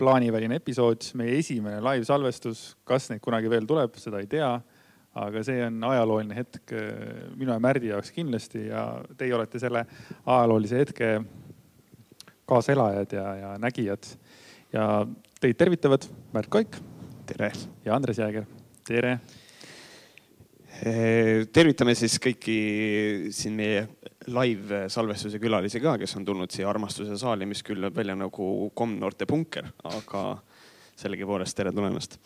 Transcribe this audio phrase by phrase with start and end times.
[0.00, 2.70] plaaniväline episood, meie esimene live-salvestus.
[2.88, 4.52] kas neid kunagi veel tuleb, seda ei tea.
[5.20, 6.90] aga see on ajalooline hetk äh,
[7.34, 8.84] minu ja Märdi jaoks kindlasti ja
[9.18, 9.84] teie olete selle
[10.24, 11.08] ajaloolise hetke
[12.46, 14.06] kaaselajad ja, ja nägijad.
[14.72, 15.06] ja
[15.40, 16.80] teid tervitavad Märt Koik.
[17.26, 17.52] tere.
[17.84, 18.46] ja Andres Jääger.
[18.86, 19.18] tere
[20.80, 22.54] Eh, tervitame siis kõiki
[23.36, 23.82] siin meie
[24.28, 28.70] live salvestuse külalisi ka, kes on tulnud siia armastuse saali, mis küll näeb välja nagu
[28.76, 30.24] komnoorte punker, aga
[31.00, 32.18] sellegipoolest tere tulemast.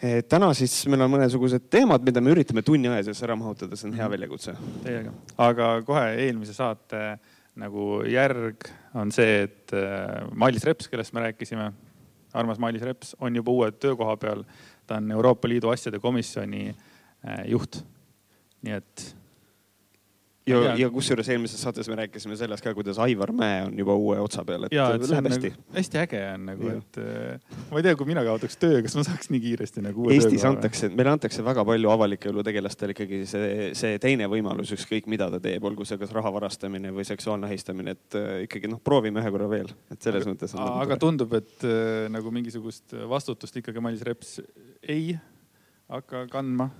[0.00, 3.76] Eh, täna siis meil on mõnesugused teemad, mida me üritame tunni aja sees ära mahutada,
[3.76, 4.14] see on hea mhm.
[4.14, 4.56] väljakutse.
[4.86, 5.12] Teiega,
[5.44, 7.04] aga kohe eelmise saate
[7.60, 11.68] nagu järg on see, et eh, Mailis Reps, kellest me rääkisime,
[12.32, 14.44] armas Mailis Reps on juba uue töökoha peal.
[14.86, 16.74] ta on Euroopa Liidu asjade komisjoni
[17.46, 17.82] juht.
[18.62, 19.19] nii et.
[20.48, 24.18] Ja, ja kusjuures eelmises saates me rääkisime sellest ka, kuidas Aivar Mäe on juba uue
[24.22, 25.64] otsa peal, et ja, et läheb hästi nagu,.
[25.76, 29.04] hästi äge on nagu, et äh, ma ei tea, kui mina kaotaks töö, kas ma
[29.06, 33.22] saaks nii kiiresti nagu uue Eestis antakse, meile antakse väga palju avalike elu tegelastele ikkagi
[33.30, 37.50] see, see teine võimalus, ükskõik mida ta teeb, olgu see kas raha varastamine või seksuaalne
[37.50, 40.56] ahistamine, et äh, ikkagi noh, proovime ühe korra veel, et selles aga, mõttes.
[40.56, 44.38] Nagu aga tundub, et äh, nagu mingisugust vastutust ikkagi Mailis Reps
[44.88, 45.12] ei
[45.90, 46.70] hakka kandma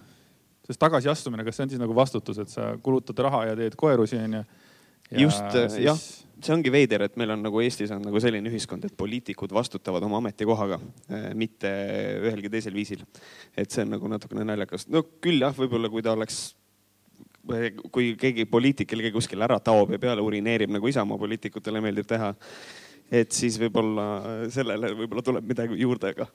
[0.71, 4.21] sest tagasiastumine, kas see on siis nagu vastutus, et sa kulutad raha ja teed koerusi
[4.23, 4.45] onju?
[5.19, 5.81] just siis...
[5.83, 5.99] jah,
[6.45, 10.05] see ongi veider, et meil on nagu Eestis on nagu selline ühiskond, et poliitikud vastutavad
[10.07, 10.79] oma ametikohaga,
[11.11, 11.73] eh, mitte
[12.23, 13.03] ühelgi teisel viisil.
[13.59, 14.87] et see on nagu natukene naljakas.
[14.89, 16.51] no küll jah, võib-olla kui ta oleks
[17.91, 22.31] kui keegi poliitik jällegi kuskil ära taob ja peale urineerib, nagu Isamaa poliitikutele meeldib teha,
[23.11, 24.07] et siis võib-olla
[24.55, 26.29] sellele võib-olla tuleb midagi juurde, aga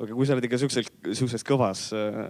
[0.00, 2.22] aga kui sa oled ikka siukses, siukses kõvas äh,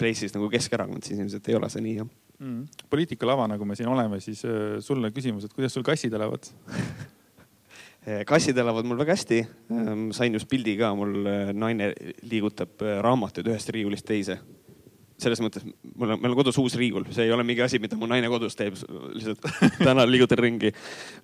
[0.00, 2.14] place'is nagu Keskerakond, siis ilmselt ei ole see nii jah.
[2.36, 2.66] Mm..
[2.92, 6.48] poliitikalava, nagu me siin oleme, siis äh, sulle küsimus, et kuidas sul kassid elavad?
[8.06, 9.40] Äh, kassid elavad mul väga hästi.
[9.74, 11.88] Ähm, sain just pildi ka, mul äh, naine
[12.22, 14.36] liigutab raamatuid ühest riiulist teise.
[15.18, 15.66] Selles mõttes
[15.98, 18.28] mul on, meil on kodus uus riiul, see ei ole mingi asi, mida mu naine
[18.32, 18.76] kodus teeb,
[19.14, 19.46] lihtsalt
[19.86, 20.72] täna liigutan ringi.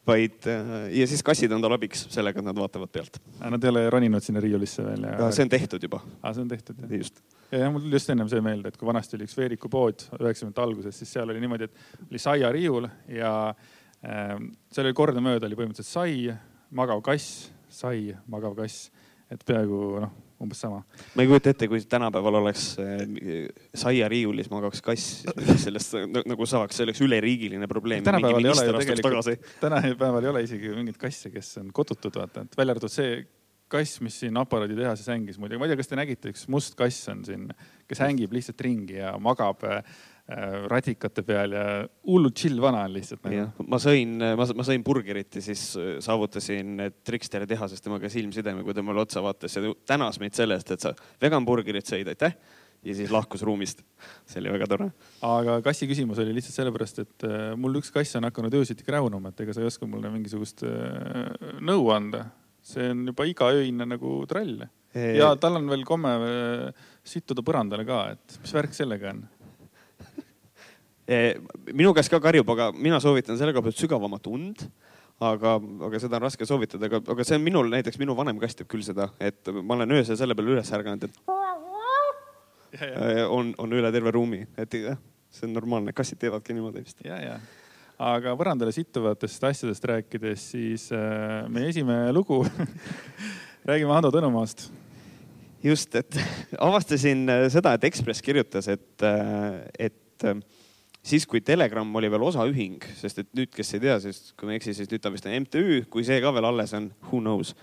[0.07, 3.21] vaid äh, ja siis kassid on tal abiks sellega, et nad vaatavad pealt.
[3.43, 5.31] Nad ei ole roninud sinna riiulisse veel ja?
[5.35, 6.03] see on tehtud juba.
[6.23, 6.97] aa, see on tehtud jah?
[6.99, 7.23] just.
[7.53, 10.99] ja mul tuli just ennem see meelde, et kui vanasti oli üks veerikupood üheksakümnendate alguses,
[10.99, 14.35] siis seal oli niimoodi, et oli saiariiul ja äh,
[14.73, 16.35] seal oli kordamööda oli põhimõtteliselt sai,
[16.73, 18.91] magav kass, sai, magav kass,
[19.33, 20.83] et peaaegu noh umbes sama.
[21.15, 23.05] ma ei kujuta ette, kui tänapäeval oleks äh,
[23.75, 25.23] saiariiulis magaks kass,
[25.65, 25.99] sellest
[26.33, 28.05] nagu saaks, see oleks üleriigiline probleem.
[28.07, 32.47] tänapäeval ei ole ju tegelikult, tänapäeval ei ole isegi mingeid kasse, kes on kodutud, vaata,
[32.47, 33.23] et välja arvatud see
[33.73, 37.09] kass, mis siin aparaaditehases hängis muidugi, ma ei tea, kas te nägite, üks must kass
[37.09, 37.47] on siin,
[37.89, 39.83] kes hängib lihtsalt ringi ja magab Äh,
[40.71, 41.65] radikate peal ja
[42.09, 43.67] hullu chill vana on lihtsalt nagu..
[43.69, 48.77] ma sõin, ma, ma sõin burgerit ja siis äh, saavutasin Triksteri tehases temaga silmsideme, kui
[48.77, 52.37] ta mulle otsa vaatas ja tänas meid selle eest, et sa vegan burgerit sõid, aitäh
[52.83, 53.85] ja siis lahkus ruumist.
[54.27, 54.91] see oli väga tore.
[55.27, 59.33] aga kassi küsimus oli lihtsalt sellepärast, et äh, mul üks kass on hakanud öösiti kräunuma,
[59.33, 60.65] et ega sa ei oska mulle mingisugust
[61.63, 62.27] nõu anda.
[62.63, 64.67] see on juba igaöine nagu trall.
[64.95, 66.17] ja tal on veel komme
[67.03, 69.25] sittuda põrandale ka, et mis värk sellega on?
[71.11, 71.35] Eh,
[71.75, 74.61] minu käest ka karjub, aga mina soovitan selle koha pealt sügavamat und
[75.23, 75.57] aga,
[75.89, 78.69] aga seda on raske soovitada, aga, aga see on minul, näiteks minu vanem kass teeb
[78.71, 81.19] küll seda, et ma olen öösel selle peale üles ärganud, et
[82.79, 82.93] ja, ja.
[82.93, 85.01] Eh, on, on üle terve ruumi, et jah,
[85.35, 87.03] see on normaalne, kassid teevadki niimoodi vist.
[87.07, 87.35] ja, ja,
[87.99, 92.45] aga põrandale sittuvatest asjadest rääkides, siis äh, meie esimene lugu
[93.69, 94.69] räägime Hando Tõnumaast
[95.67, 96.15] just, et
[96.71, 99.11] avastasin seda, et Ekspress kirjutas, et,
[99.83, 100.31] et
[101.03, 104.55] siis, kui Telegram oli veel osaühing, sest et nüüd, kes ei tea, sest kui ma
[104.55, 107.21] ei eksi, siis nüüd ta vist on MTÜ, kui see ka veel alles on, who
[107.23, 107.55] knows.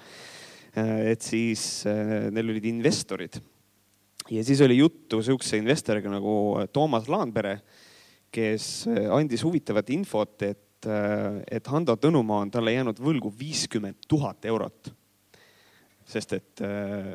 [0.77, 3.39] Äh, et siis äh, neil olid investorid
[4.29, 7.55] ja siis oli juttu sihukese investoriga nagu äh, Toomas Laanpere,
[8.29, 14.91] kes andis huvitavat infot, et, et Hando Tõnumaa on talle jäänud võlgu viiskümmend tuhat eurot
[16.09, 17.09] sest et äh,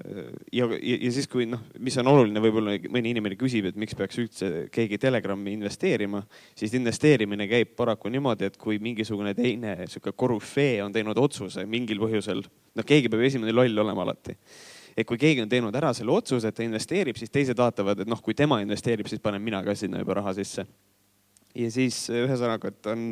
[0.54, 4.20] ja, ja, siis, kui noh, mis on oluline, võib-olla mõni inimene küsib, et miks peaks
[4.22, 6.22] üldse keegi Telegrami investeerima,
[6.58, 12.02] siis investeerimine käib paraku niimoodi, et kui mingisugune teine sihuke korüfee on teinud otsuse mingil
[12.04, 14.38] põhjusel, noh, keegi peab esimene loll olema alati
[14.94, 18.10] et kui keegi on teinud ära selle otsuse, et ta investeerib, siis teised vaatavad, et
[18.10, 20.66] noh, kui tema investeerib, siis panen mina ka sinna juba raha sisse.
[21.54, 23.02] ja siis ühesõnaga, et on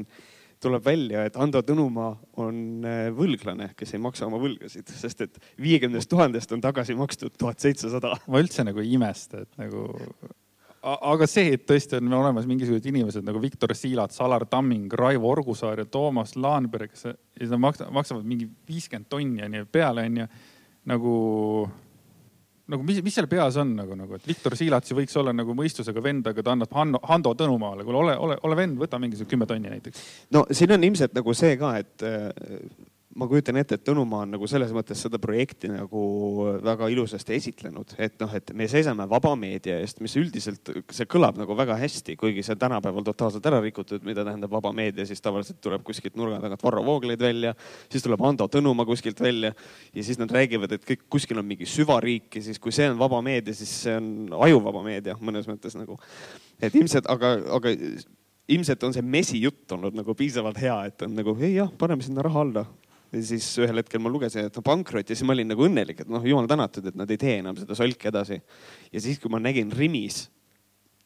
[0.62, 2.12] tuleb välja, et Ando Tõnumaa
[2.42, 7.34] on äh, võlglane, kes ei maksa oma võlgasid, sest et viiekümnest tuhandest on tagasi makstud
[7.38, 8.14] tuhat seitsesada.
[8.28, 9.88] ma üldse nagu ei imesta, et nagu
[10.82, 15.82] aga see, et tõesti on olemas mingisugused inimesed nagu Viktor Siilats, Alar Tamming, Raivo Orgusaar
[15.82, 20.26] ja Toomas Laanberg, kes maksavad, mingi viiskümmend tonni onju peale onju.
[20.90, 21.14] nagu,
[22.72, 25.56] nagu mis, mis seal peas on nagu, nagu, et Viktor Siilats ju võiks olla nagu
[25.58, 29.34] mõistusega vend, aga ta annab Hanno, Hando Tõnumaale, kuule ole, ole, ole vend, võta mingisugune
[29.34, 30.06] kümme tonni näiteks.
[30.34, 32.06] no siin on ilmselt nagu see ka, et
[33.16, 36.02] ma kujutan ette, et Tõnumaa on nagu selles mõttes seda projekti nagu
[36.64, 41.36] väga ilusasti esitlenud, et noh, et me seisame vaba meedia eest, mis üldiselt, see kõlab
[41.40, 45.20] nagu väga hästi, kuigi see on tänapäeval totaalselt ära rikutud, mida tähendab vaba meedia, siis
[45.24, 47.54] tavaliselt tuleb kuskilt nurga tagant Varro Vooglaid välja,
[47.92, 49.52] siis tuleb Ando Tõnumaa kuskilt välja
[49.92, 53.00] ja siis nad räägivad, et kõik kuskil on mingi süvariik ja siis, kui see on
[53.00, 56.00] vaba meedia, siis see on ajuvaba meedia mõnes mõttes nagu.
[56.62, 57.76] et ilmselt, aga, aga
[58.52, 62.24] ilmselt on see mesijutt olnud nagu piisavalt hea, et on nagu ei jah, paneme sinna
[62.24, 62.64] raha alla
[63.12, 66.12] ja siis ühel hetkel ma lugesin, et pankrot ja siis ma olin nagu õnnelik, et
[66.12, 68.38] noh, jumal tänatud, et nad ei tee enam seda solki edasi.
[68.92, 70.24] ja siis, kui ma nägin Rimis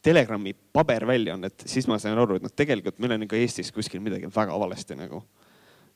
[0.07, 4.29] Telegrami paberväljaannet, siis ma sain aru, et noh, tegelikult meil on ikka Eestis kuskil midagi
[4.31, 5.23] väga valesti nagu.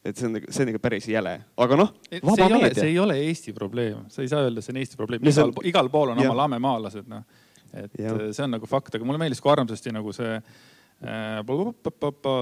[0.04, 1.94] et see on, nagu, see on ikka päris jäle, aga noh.
[2.10, 5.90] see ei ole Eesti probleem, sa ei saa öelda, see on Eesti probleem, igal, igal
[5.94, 6.28] pool on ja.
[6.28, 7.24] oma lamemaalased, noh.
[7.72, 8.18] et ja.
[8.34, 10.81] see on nagu fakt, aga mulle meeldis kui armsasti nagu see Äh,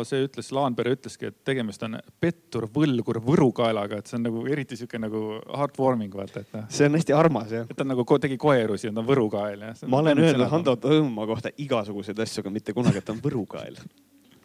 [0.07, 4.75] see ütles, Laanpere ütleski, et tegemist on pettur, võlgur, võrukaelaga, et see on nagu eriti
[4.79, 6.65] sihuke nagu heartwarming vaata, et noh.
[6.73, 7.69] see on hästi armas jah.
[7.71, 9.83] et ta nagu tegi koerusi ja ta on võrukael jah.
[9.87, 13.79] ma olen öelnud Hando Tõõma kohta igasuguseid asju, aga mitte kunagi, et ta on võrukael.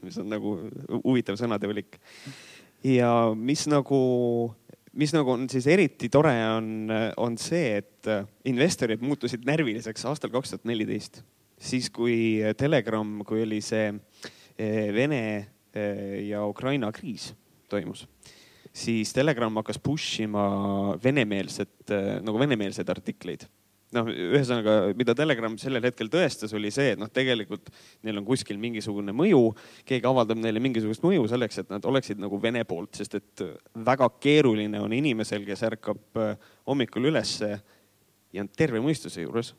[0.04, 0.56] mis on nagu
[1.00, 1.98] huvitav sõnade valik.
[2.86, 4.00] ja mis nagu,
[4.94, 6.86] mis nagu on siis eriti tore, on,
[7.18, 8.14] on see, et
[8.46, 11.24] investorid muutusid närviliseks aastal kaks tuhat neliteist
[11.64, 15.24] siis kui Telegram, kui oli see eh, Vene
[15.72, 17.30] eh, ja Ukraina kriis
[17.70, 18.04] toimus,
[18.74, 20.46] siis Telegram hakkas push ima
[21.02, 23.46] venemeelset, eh, nagu venemeelseid artikleid.
[23.94, 27.68] Noh, ühesõnaga, mida Telegram sellel hetkel tõestas, oli see, et noh, tegelikult
[28.02, 29.52] neil on kuskil mingisugune mõju,
[29.86, 33.44] keegi avaldab neile mingisugust mõju selleks, et nad oleksid nagu Vene poolt, sest et
[33.86, 36.22] väga keeruline on inimesel, kes ärkab
[36.66, 37.52] hommikul ülesse
[38.34, 39.52] ja on terve mõistuse juures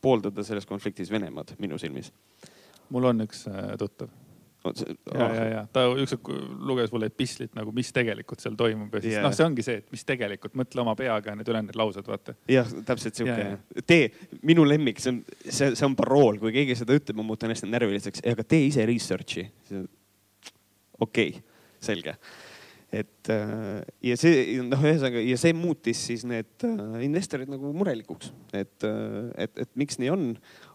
[0.00, 2.12] pooldada selles konfliktis Venemaad minu silmis.
[2.88, 4.08] mul on üks äh, tuttav.
[5.14, 9.14] ja, ja, ja ta ükskord luges mulle epistlit nagu, mis tegelikult seal toimub ja siis
[9.14, 9.24] yeah.
[9.24, 12.34] noh, see ongi see, et mis tegelikult, mõtle oma peaga need ülejäänud laused, vaata.
[12.50, 13.82] jah, täpselt sihuke.
[13.86, 14.10] tee,
[14.42, 17.70] minu lemmik, see on, see, see on parool, kui keegi seda ütleb, ma muutun hästi
[17.70, 19.46] närviliseks, aga tee ise research'i.
[19.70, 19.86] okei
[21.06, 21.32] okay,,
[21.80, 22.18] selge
[22.92, 28.32] et äh, ja see noh, ühesõnaga ja see muutis siis need äh, investorid nagu murelikuks,
[28.56, 30.24] et, äh, et, et miks nii on,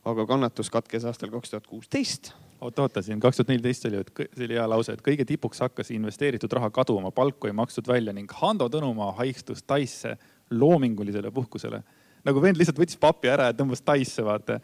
[0.09, 2.33] aga kannatus katkes aastal kaks tuhat kuusteist.
[2.63, 5.59] Oota, oota siin kaks tuhat neliteist oli, et see oli hea lause, et kõige tipuks
[5.65, 10.13] hakkas investeeritud raha kaduma, palku ei makstud välja ning Hando Tõnumaa haihtus Taisse
[10.53, 11.81] loomingulisele puhkusele.
[12.23, 14.61] nagu vend lihtsalt võttis papi ära ja tõmbas Taisse, vaata.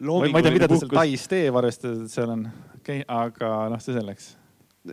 [0.00, 2.46] ma ei tea, mida ta seal Tais teeb, arvestades, et seal on.
[2.80, 4.32] Okay,, aga noh, see selleks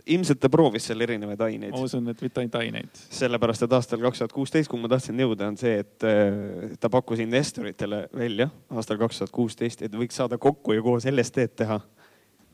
[0.06, 1.72] ilmselt ta proovis seal erinevaid aineid.
[1.74, 3.00] ma usun, et mitte ainult aineid.
[3.10, 6.90] sellepärast, et aastal kaks tuhat kuusteist, kuhu ma tahtsin jõuda, on see, et äh, ta
[6.92, 11.80] pakkus investoritele välja aastal kaks tuhat kuusteist, et võiks saada kokku ja koos LSD-d teha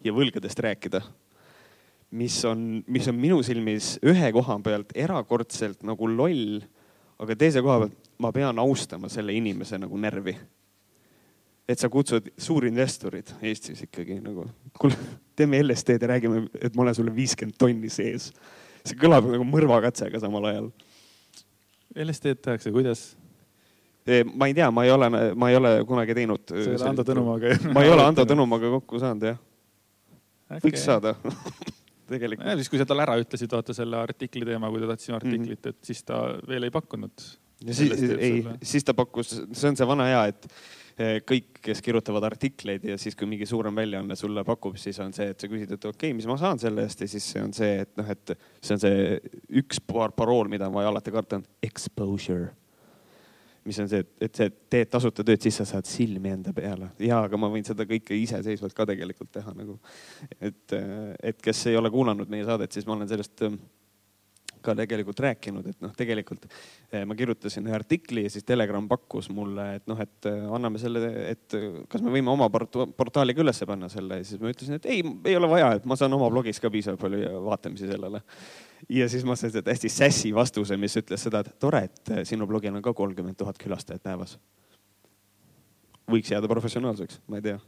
[0.04, 1.02] ja võlgadest rääkida.
[2.16, 6.60] mis on, mis on minu silmis ühe koha pealt erakordselt nagu loll,
[7.18, 10.36] aga teise koha pealt ma pean austama selle inimese nagu närvi
[11.68, 14.46] et sa kutsud suurinvestorid Eestis ikkagi nagu,
[14.78, 14.96] kuule,
[15.38, 18.30] teeme LSD-d ja räägime, et ma olen sulle viiskümmend tonni sees.
[18.86, 20.68] see kõlab nagu mõrvakatsega samal ajal.
[21.96, 23.08] LSD-d tehakse, kuidas?
[24.34, 26.44] ma ei tea, ma ei ole, ma ei ole kunagi teinud.
[26.46, 29.41] sa ei ole Ando Tõnumaaga ma ei ole Ando Tõnumaaga kokku saanud jah
[30.46, 30.60] okay..
[30.62, 31.17] võiks saada
[32.12, 32.46] tegelikult.
[32.60, 35.58] siis, kui sa talle ära ütlesid, vaata selle artikli teema, kui ta tahtis sinu artiklit
[35.58, 35.74] mm, -hmm.
[35.74, 37.26] et siis ta veel ei pakkunud.
[37.67, 42.24] Siis, ei, siis ta pakkus, see on see vana hea, et Eh, kõik, kes kirjutavad
[42.24, 45.74] artikleid ja siis, kui mingi suurem väljaanne sulle pakub, siis on see, et sa küsid,
[45.76, 48.08] et okei okay,, mis ma saan selle eest ja siis see on see, et noh,
[48.12, 49.19] et see on see
[49.60, 52.48] üks paar parool, mida ma alati kartan, exposure
[53.67, 56.93] mis on see, et, see teed tasuta tööd, siis sa saad silmi enda peale.
[57.03, 59.79] ja, aga ma võin seda kõike iseseisvalt ka tegelikult teha nagu.
[60.38, 60.76] et,
[61.32, 63.43] et kes ei ole kuulanud meie saadet, siis ma olen sellest
[64.67, 69.29] ka tegelikult rääkinud, et noh, tegelikult eh, ma kirjutasin ühe artikli ja siis Telegram pakkus
[69.35, 71.56] mulle, et noh, et eh, anname selle, et
[71.91, 75.03] kas me võime oma portaali ka ülesse panna selle ja siis ma ütlesin, et ei,
[75.27, 78.23] ei ole vaja, et ma saan oma blogis ka piisavalt palju vaatamisi sellele.
[78.93, 82.25] ja siis ma sain seda hästi sässi vastuse, mis ütles seda, et tore, et eh,
[82.29, 84.39] sinu blogil on ka kolmkümmend tuhat külastajat päevas.
[86.11, 87.61] võiks jääda professionaalseks, ma ei tea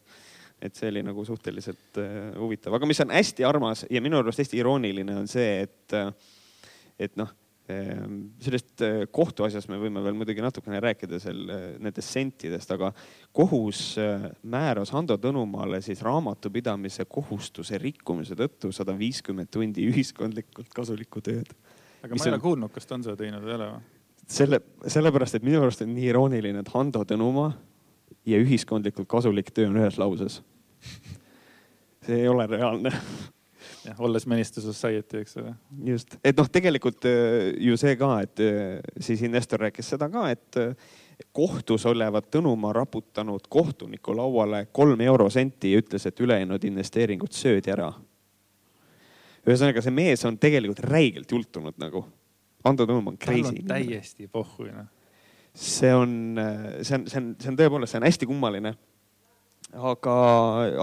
[0.63, 2.09] et see oli nagu suhteliselt uh,
[2.41, 5.95] huvitav, aga mis on hästi armas ja minu arust hästi irooniline on see, et
[6.99, 7.31] et noh,
[7.69, 12.89] Ehm, sellest eh, kohtuasjast me võime veel muidugi natukene rääkida seal eh, nendest sentidest, aga
[13.37, 21.21] kohus eh, määras Hando Tõnumaale siis raamatupidamise kohustuse rikkumise tõttu sada viiskümmend tundi ühiskondlikult kasulikku
[21.29, 21.53] tööd.
[22.01, 23.87] aga ma ei ole kuulnud, kas ta on seda teinud või ei ole või?
[24.39, 24.65] selle,
[24.97, 27.53] sellepärast, et minu arust on nii irooniline, et Hando Tõnumaa
[28.33, 30.41] ja ühiskondlikult kasulik töö on ühes lauses.
[32.01, 32.97] see ei ole reaalne
[33.99, 35.53] olles Minister Society, eks ole.
[35.85, 40.27] just, et noh, tegelikult äh, ju see ka, et äh, siis investor rääkis seda ka,
[40.33, 40.91] et äh,
[41.35, 47.93] kohtus olevat Tõnumaa raputanud kohtuniku lauale kolm eurosenti ja ütles, et ülejäänud investeeringud söödi ära.
[49.49, 52.05] ühesõnaga, see mees on tegelikult räigelt jultunud nagu.
[52.65, 53.63] Ando Tõnumaa on crazy.
[53.67, 54.91] täiesti pohhu, noh.
[55.55, 56.39] see on,
[56.83, 58.75] see on, see on, see on tõepoolest, see on hästi kummaline
[59.77, 60.15] aga,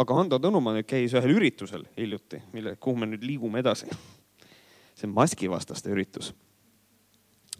[0.02, 3.90] aga Hando Tõnumaa nüüd käis ühel üritusel hiljuti, mille, kuhu me nüüd liigume edasi.
[4.96, 6.34] see on maskivastaste üritus.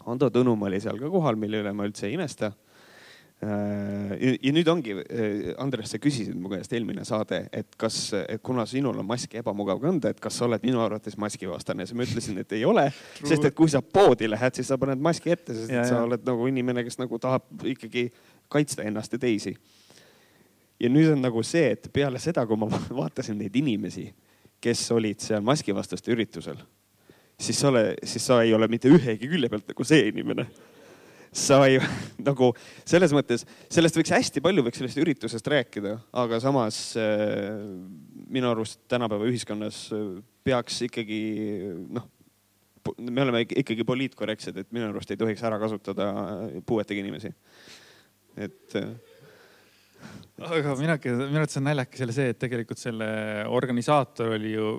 [0.06, 2.52] Hando Tõnumaa oli seal ka kohal, mille üle ma üldse ei imesta.
[3.44, 8.64] Äh, ja nüüd ongi, äh, Andres, sa küsisid mu käest eelmine saade, et kas, kuna
[8.64, 12.38] sinul on maski ebamugav kanda, et kas sa oled minu arvates maskivastane, siis ma ütlesin,
[12.40, 12.86] et ei ole.
[13.18, 15.98] sest et kui sa poodi lähed, siis sa paned maski ette, sest ja, et sa
[15.98, 16.06] ja.
[16.06, 18.08] oled nagu inimene, kes nagu tahab ikkagi
[18.48, 19.52] kaitsta ennast ja teisi
[20.80, 22.68] ja nüüd on nagu see, et peale seda, kui ma
[23.00, 24.08] vaatasin neid inimesi,
[24.62, 26.58] kes olid seal maskivastaste üritusel,
[27.40, 30.46] siis sa ole, siis sa ei ole mitte ühegi külje pealt nagu see inimene.
[31.36, 31.76] sa ei
[32.28, 32.52] nagu
[32.88, 37.56] selles mõttes, sellest võiks hästi palju, võiks sellest üritusest rääkida, aga samas äh,
[38.32, 40.06] minu arust tänapäeva ühiskonnas äh,
[40.46, 41.20] peaks ikkagi
[41.92, 42.06] noh,
[43.02, 46.08] me oleme ikkagi poliitkorrektsed, et minu arust ei tohiks ära kasutada
[46.66, 47.34] puuetega inimesi.
[48.36, 48.94] et äh,
[50.46, 53.08] aga minagi, minu arvates on naljakas jälle see, et tegelikult selle
[53.48, 54.72] organisaator oli ju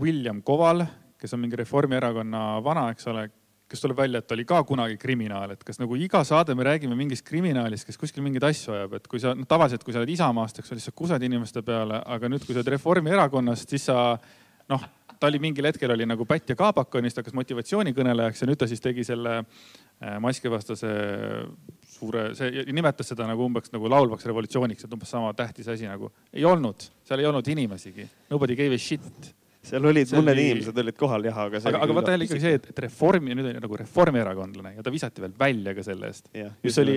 [0.00, 0.84] William Koval,
[1.20, 3.26] kes on mingi Reformierakonna vana, eks ole,
[3.70, 6.66] kes tuleb välja, et ta oli ka kunagi kriminaal, et kas nagu iga saade me
[6.66, 10.02] räägime mingist kriminaalist, kes kuskil mingeid asju ajab, et kui sa noh, tavaliselt, kui sa
[10.02, 13.70] oled Isamaast, eks ole, siis sa kusad inimeste peale, aga nüüd, kui sa oled Reformierakonnast,
[13.70, 14.00] siis sa
[14.70, 14.88] noh,
[15.20, 18.80] ta oli mingil hetkel oli nagu pätt ja kaabakonist, hakkas motivatsioonikõnelejaks ja nüüd ta siis
[18.80, 20.92] tegi selle äh, maskivastase
[22.00, 26.10] suure, see nimetas seda nagu umbes nagu laulvaks revolutsiooniks, et umbes sama tähtis asi nagu
[26.32, 28.08] ei olnud, seal ei olnud inimesigi.
[28.32, 30.44] Nobody gave a shit seal olid see mõned oli...
[30.48, 31.60] inimesed olid kohal jah, aga.
[31.68, 34.92] aga, aga vaata jälle ikkagi see, et, et Reformi, nüüd on nagu reformierakondlane ja ta
[34.92, 36.30] visati veel välja ka selle eest.
[36.64, 36.96] mis oli,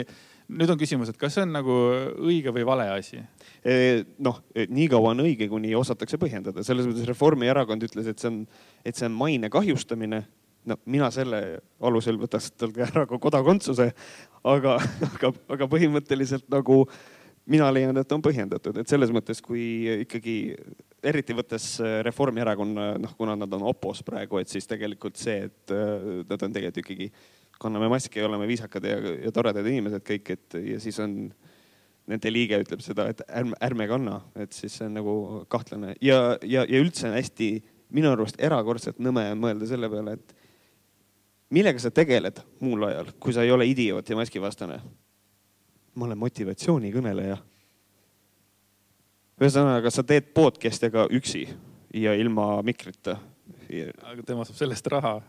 [0.59, 1.75] nüüd on küsimus, et kas see on nagu
[2.23, 3.19] õige või vale asi?
[4.23, 8.39] noh, nii kaua on õige, kuni osatakse põhjendada, selles mõttes Reformierakond ütles, et see on,
[8.87, 10.23] et see on maine kahjustamine
[10.69, 11.41] no mina selle
[11.83, 13.89] alusel võtaks talt ära ka kodakondsuse,
[14.43, 14.77] aga,
[15.09, 16.83] aga, aga põhimõtteliselt nagu
[17.49, 19.63] mina leian, et on põhjendatud, et selles mõttes, kui
[20.05, 20.35] ikkagi
[21.03, 21.75] eriti võttes
[22.07, 26.55] Reformierakonna, noh, kuna nad on opos praegu, et siis tegelikult see, et äh, nad on
[26.55, 27.09] tegelikult ikkagi,
[27.63, 28.95] kanname maski, oleme viisakad ja,
[29.27, 31.17] ja toredad inimesed kõik, et ja siis on
[32.09, 35.13] nende liige ütleb seda, et ärme, ärme kanna, et siis see on nagu
[35.51, 35.93] kahtlane.
[36.03, 37.49] Ja, ja, ja üldse on hästi
[37.93, 40.42] minu arust erakordselt nõme mõelda selle peale, et
[41.53, 44.79] millega sa tegeled muul ajal, kui sa ei ole idioot ja maskivastane?
[45.93, 47.37] ma olen motivatsioonikõneleja.
[49.41, 51.45] ühesõnaga, sa teed podcast'e ka üksi
[51.93, 53.17] ja ilma mikrita.
[54.01, 55.21] aga tema saab sellest raha.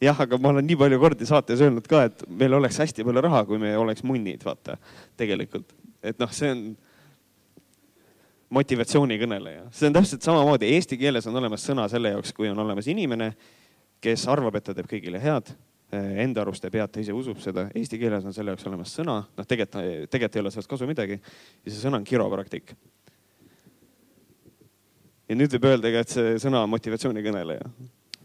[0.00, 3.26] jah, aga ma olen nii palju kordi saates öelnud ka, et meil oleks hästi palju
[3.28, 4.78] raha, kui me oleks munnid, vaata,
[5.16, 5.76] tegelikult.
[6.02, 6.64] et noh, see on
[8.56, 12.88] motivatsioonikõneleja, see on täpselt samamoodi, eesti keeles on olemas sõna selle jaoks, kui on olemas
[12.88, 13.34] inimene
[14.02, 15.52] kes arvab, et ta teeb kõigile head,
[15.92, 17.68] eh, enda arust teeb head, ta ise usub seda.
[17.74, 21.20] Eesti keeles on selle jaoks olemas sõna, noh, tegelikult, tegelikult ei ole sellest kasu midagi.
[21.64, 22.74] ja see sõna on kiropraktik.
[25.28, 27.70] ja nüüd võib öelda ka, et see sõna on motivatsioonikõneleja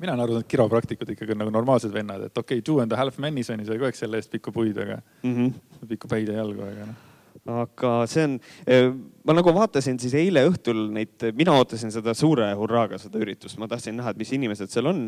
[0.01, 2.81] mina olen aru saanud, et kiropraktikud ikkagi on nagu normaalsed vennad, et okei okay,, two
[2.81, 5.87] and a half men'i sai kogu aeg selle eest pikku puid, aga mm -hmm.
[5.87, 7.07] pikku päid ja jalgu, aga noh
[7.45, 8.89] aga see on, eh,
[9.25, 13.69] ma nagu vaatasin siis eile õhtul neid, mina ootasin seda suure hurraaga, seda üritust, ma
[13.71, 15.07] tahtsin näha, et mis inimesed seal on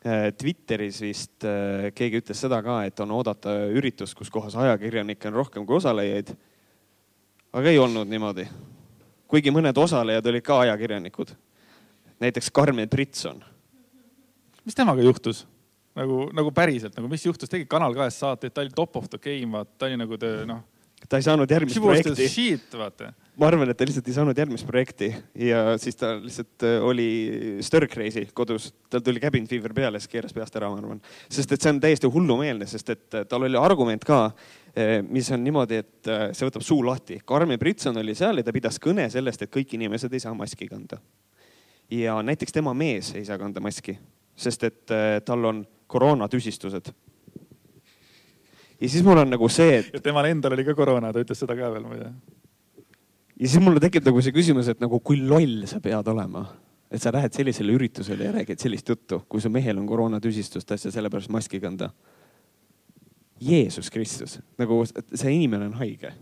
[0.00, 5.36] Twitteris vist äh, keegi ütles seda ka, et on oodata üritust, kus kohas ajakirjanikke on
[5.42, 6.32] rohkem kui osalejaid.
[7.52, 8.48] aga ei olnud niimoodi.
[9.28, 11.34] kuigi mõned osalejad olid ka ajakirjanikud.
[12.20, 13.44] näiteks Karmen Britson.
[14.64, 15.46] mis temaga juhtus?
[15.94, 19.18] nagu, nagu päriselt nagu, mis juhtus, tegi Kanal kahes saateid, ta oli top of the
[19.18, 20.16] game, vaata, ta oli nagu
[20.46, 20.62] noh.
[21.08, 22.28] Ta ei saanud järgmist projekti.
[22.28, 25.08] Shit, vaata ma arvan, et ta lihtsalt ei saanud järgmist projekti
[25.40, 27.06] ja siis ta lihtsalt äh, oli
[27.88, 31.00] crazy kodus, tal tuli cabin fever peale, siis keeras peast ära, ma arvan.
[31.30, 34.20] sest et see on täiesti hullumeelne, sest et äh, tal oli argument ka,
[34.74, 37.20] äh, mis on niimoodi, et see võtab suu lahti.
[37.24, 40.68] Karmen Britson oli seal ja ta pidas kõne sellest, et kõik inimesed ei saa maski
[40.68, 41.00] kanda.
[41.90, 43.96] ja näiteks tema mees ei saa kanda maski,
[44.36, 44.92] sest et
[45.24, 46.92] tal on koroonatüsistused.
[48.80, 49.90] Ja siis mul on nagu see, et.
[49.94, 52.10] ja temal endal oli ka koroona, ta ütles seda ka veel muide.
[53.36, 56.46] ja siis mulle tekib nagu see küsimus, et nagu kui loll sa pead olema,
[56.90, 60.76] et sa lähed sellisele üritusele ja räägid sellist juttu, kui su mehel on koroonatüsistus, ta
[60.76, 61.92] ei saa sellepärast maski kanda.
[63.40, 66.12] Jeesus Kristus, nagu see inimene on haige.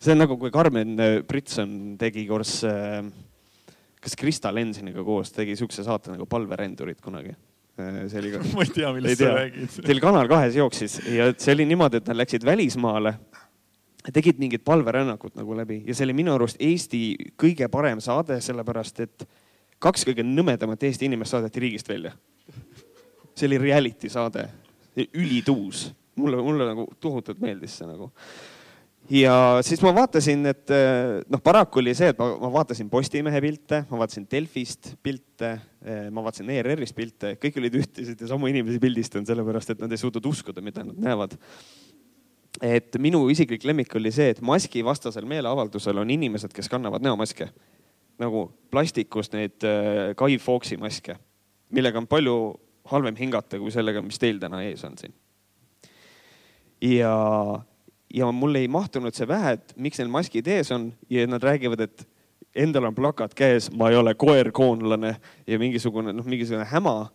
[0.00, 0.96] see on nagu, kui Karmen
[1.28, 3.04] Britson tegi koos äh,
[4.00, 7.34] kas Krista Lensiniga koos tegi siukse saate nagu Palverändurid kunagi?
[7.80, 8.42] Äh, see oli ka.
[8.56, 9.76] ma ei tea, millest sa räägid.
[9.86, 13.14] Teil Kanal kahes jooksis ja see oli niimoodi, et nad läksid välismaale.
[14.12, 17.00] tegid mingit palverännakut nagu läbi ja see oli minu arust Eesti
[17.38, 19.26] kõige parem saade, sellepärast et
[19.78, 22.12] kaks kõige nõmedamat Eesti inimest saadeti riigist välja.
[23.34, 24.48] see oli reality saade,
[25.14, 28.10] ülituus, mulle, mulle nagu tohutult meeldis see nagu
[29.10, 29.34] ja
[29.66, 33.82] siis ma vaatasin, et eh, noh, paraku oli see, et ma, ma vaatasin Postimehe pilte,
[33.90, 35.52] ma vaatasin Delfist pilte,
[35.82, 39.92] eh, ma vaatasin ERR-ist pilte, kõik olid ühtesid ja samu inimesi pildistanud, sellepärast et nad
[39.92, 41.36] ei suutnud uskuda, mida nad näevad.
[42.66, 47.46] et minu isiklik lemmik oli see, et maskivastasel meeleavaldusel on inimesed, kes kannavad näomaske
[48.20, 51.16] nagu plastikust neid eh, Guy Fawkesi maske,
[51.72, 52.36] millega on palju
[52.90, 55.14] halvem hingata kui sellega, mis teil täna ees on siin.
[56.80, 57.14] ja
[58.14, 61.84] ja mul ei mahtunud see pähe, et miks neil maskid ees on ja nad räägivad,
[61.86, 62.06] et
[62.54, 65.14] endal on plakat käes, ma ei ole koerkoonlane
[65.46, 67.10] ja mingisugune noh, mingisugune häma.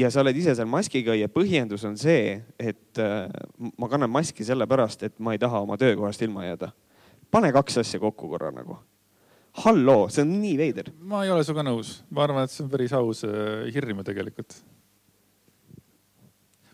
[0.00, 3.28] ja sa oled ise seal maskiga ja põhjendus on see, et äh,
[3.76, 6.70] ma kannan maski sellepärast, et ma ei taha oma töökohast ilma jääda.
[7.30, 8.78] pane kaks asja kokku korra nagu.
[9.64, 10.92] halloo, see on nii veider.
[11.00, 14.08] ma ei ole sinuga nõus, ma arvan, et see on päris aus äh, hirm ju
[14.12, 14.62] tegelikult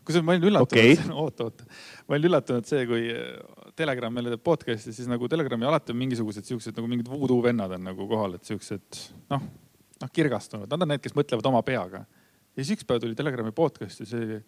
[0.07, 1.67] kusjuures ma olin üllatunud okay., oota, oota,
[2.07, 5.99] ma olin üllatunud see, kui äh, Telegram meile teeb podcast'i, siis nagu Telegrami alati on
[6.01, 9.01] mingisugused siuksed nagu mingid voodoo vennad on nagu kohal, et siuksed
[9.33, 9.47] noh,
[10.01, 12.05] noh kirgastunud, nad on need, kes mõtlevad oma peaga.
[12.07, 14.39] ja siis üks päev tuli Telegrami podcast'i, see oli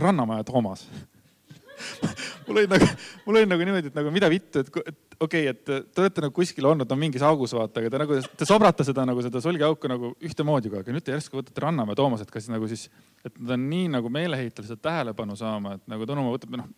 [0.00, 0.86] Rannamaja Toomas
[2.48, 2.88] mul oli nagu,
[3.26, 6.24] mul oli nagu niimoodi, et nagu mida vittu, et, et okei okay,, et te olete
[6.24, 9.42] nagu kuskil olnud no mingis augus vaata, aga te nagu, te sobrate seda nagu seda
[9.44, 10.90] sulgeauku nagu ühtemoodi kogu aeg.
[10.90, 12.86] Ja nüüd te järsku võtate Rannamäe Toomased, kas nagu siis,
[13.24, 16.70] et nad on nii nagu meeleheitlased tähelepanu saama, et nagu Tõnumaa võtab noh,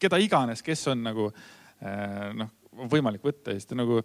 [0.00, 2.52] keda iganes, kes on nagu eh, noh,
[2.90, 3.52] võimalik võtta.
[3.52, 4.00] Ja siis ta nagu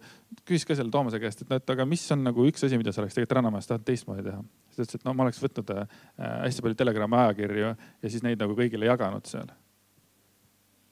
[0.46, 2.94] küsis ka selle Toomase käest, et noh, et aga mis on nagu üks asi, mida
[2.94, 4.42] sa oleks tegelikult Rannamäes tahtnud teistmoodi teha.
[4.74, 8.26] siis ta ütles, et no ma oleks võtnud äh, hästi palju Telegrami ajakirju ja siis
[8.26, 9.48] neid nagu kõigile jaganud seal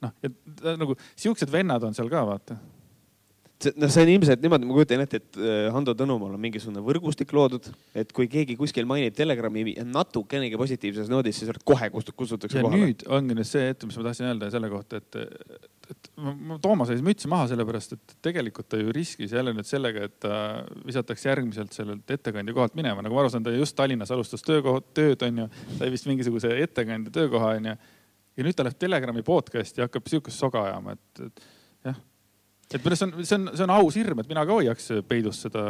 [0.02, 2.58] noh, et nagu siuksed vennad on seal ka, vaata
[3.78, 7.32] noh, see on ilmselt niimoodi, ma kujutan ette, et äh, Hando Tõnumaal on mingisugune võrgustik
[7.36, 12.80] loodud, et kui keegi kuskil mainib Telegrami natukenegi positiivses noodis, siis kohe kustutatakse kohale.
[12.80, 15.20] nüüd ongi nüüd see hetk, mis ma tahtsin öelda selle kohta, et,
[15.94, 16.10] et
[16.64, 20.36] Toomas võis mütsi maha, sellepärast et tegelikult ta ju riskis jälle nüüd sellega, et ta
[20.84, 23.04] visatakse järgmiselt sellelt ettekandja kohalt minema.
[23.04, 27.12] nagu ma aru saan, ta just Tallinnas alustas töökohad, tööd onju, sai vist mingisuguse ettekandja
[27.22, 27.76] töökoha onju
[28.36, 31.44] ja nüüd ta läheb Telegrami podcast'i ja hakkab sihukest soga ajama, et, et
[31.90, 32.00] jah.
[32.74, 35.64] et see on, see on, see on aus hirm, et mina ka hoiaks peidus seda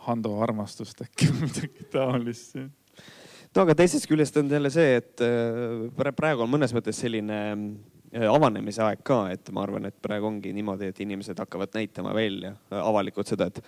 [0.00, 2.54] Hando armastust äkki või midagi taolist.
[2.56, 8.24] no aga teisest küljest on jälle see, et äh, praegu on mõnes mõttes selline äh,
[8.30, 12.54] avanemise aeg ka, et ma arvan, et praegu ongi niimoodi, et inimesed hakkavad näitama välja
[12.80, 13.60] avalikult seda, et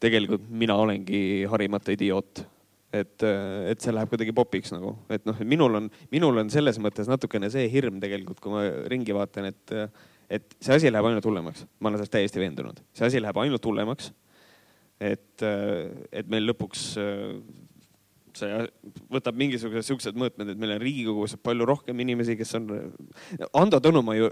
[0.00, 2.46] tegelikult mina olengi harimata idioot
[2.92, 3.24] et,
[3.68, 7.50] et see läheb kuidagi popiks nagu, et noh, minul on, minul on selles mõttes natukene
[7.52, 9.74] see hirm tegelikult, kui ma ringi vaatan, et,
[10.38, 11.66] et see asi läheb ainult hullemaks.
[11.78, 14.12] ma olen selles täiesti veendunud, see asi läheb ainult hullemaks.
[15.00, 15.44] et,
[16.12, 16.86] et meil lõpuks
[18.38, 18.62] see
[19.10, 22.68] võtab mingisugused siuksed mõõtmed, et meil on Riigikogus palju rohkem inimesi, kes on.
[23.56, 24.30] Ando Tõnumaa ju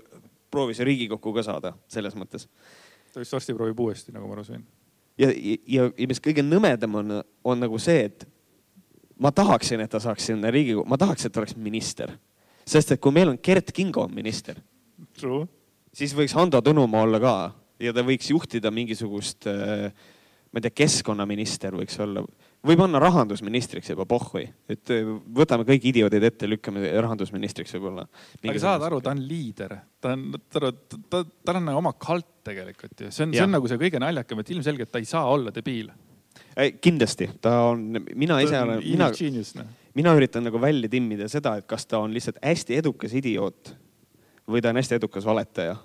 [0.53, 2.47] proovis Riigikokku ka saada selles mõttes.
[3.13, 4.65] ta vist varsti proovib uuesti, nagu ma aru sain.
[5.19, 8.27] ja, ja, ja, ja mis kõige nõmedam on, on nagu see, et
[9.23, 12.13] ma tahaksin, et ta saaks sinna Riigikogu, ma tahaks, et ta oleks minister.
[12.67, 14.59] sest et kui meil on Gert Kingo on minister,
[15.95, 17.37] siis võiks Hando Tõnumaa olla ka
[17.81, 19.93] ja ta võiks juhtida mingisugust, äh,
[20.51, 22.25] ma ei tea, keskkonnaminister võiks olla,
[22.67, 28.09] võib panna rahandusministriks juba pohhui, et äh, võtame kõik idioodid ette, lükkame rahandusministriks võib-olla.
[28.43, 30.73] aga saad aru, ta on liider, ta on, ta,
[31.13, 34.43] ta, tal on oma kalt tegelikult ju, see on, see on nagu see kõige naljakam,
[34.43, 35.93] et ilmselgelt ta ei saa olla debiil
[36.57, 39.75] kindlasti, ta on, mina ise olen, mina, noh.
[39.97, 43.75] mina üritan nagu välja timmida seda, et kas ta on lihtsalt hästi edukas idioot
[44.49, 45.77] või ta on hästi edukas valetaja.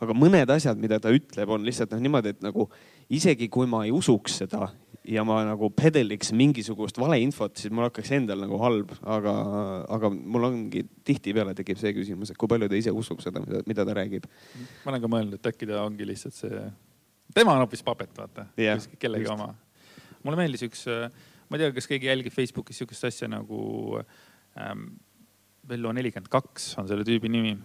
[0.00, 2.68] aga mõned asjad, mida ta ütleb, on lihtsalt noh niimoodi, et nagu
[3.12, 4.70] isegi kui ma ei usuks seda
[5.06, 9.34] ja ma nagu pedeliks mingisugust valeinfot, siis mul hakkaks endal nagu halb, aga,
[9.98, 13.62] aga mul ongi tihtipeale tekib see küsimus, et kui palju ta ise usub seda, mida,
[13.68, 14.26] mida ta räägib.
[14.84, 16.64] ma olen ka mõelnud, et äkki ta ongi lihtsalt see,
[17.36, 19.36] tema on hoopis papet, vaata yeah,, kellegi just.
[19.36, 19.52] oma
[20.26, 21.08] mulle meeldis üks, äh,
[21.48, 24.88] ma ei tea, kas keegi jälgib Facebookis sihukest asja nagu ähm,
[25.66, 27.56] Vello nelikümmend kaks on selle tüübi nimi.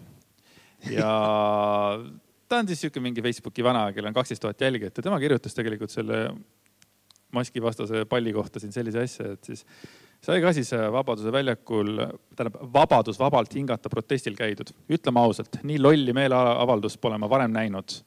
[0.89, 1.11] ja
[2.49, 5.55] ta on siis sihuke mingi Facebooki vana, kellel on kaksteist tuhat jälgijat ja tema kirjutas
[5.57, 6.23] tegelikult selle
[7.31, 9.65] maskivastase palli kohta siin sellise asja, et siis
[10.21, 11.95] sai ka siis Vabaduse väljakul,
[12.35, 14.73] tähendab Vabadus vabalt hingata protestil käidud.
[14.91, 18.01] ütleme ausalt, nii lolli meeleavaldust pole ma varem näinud.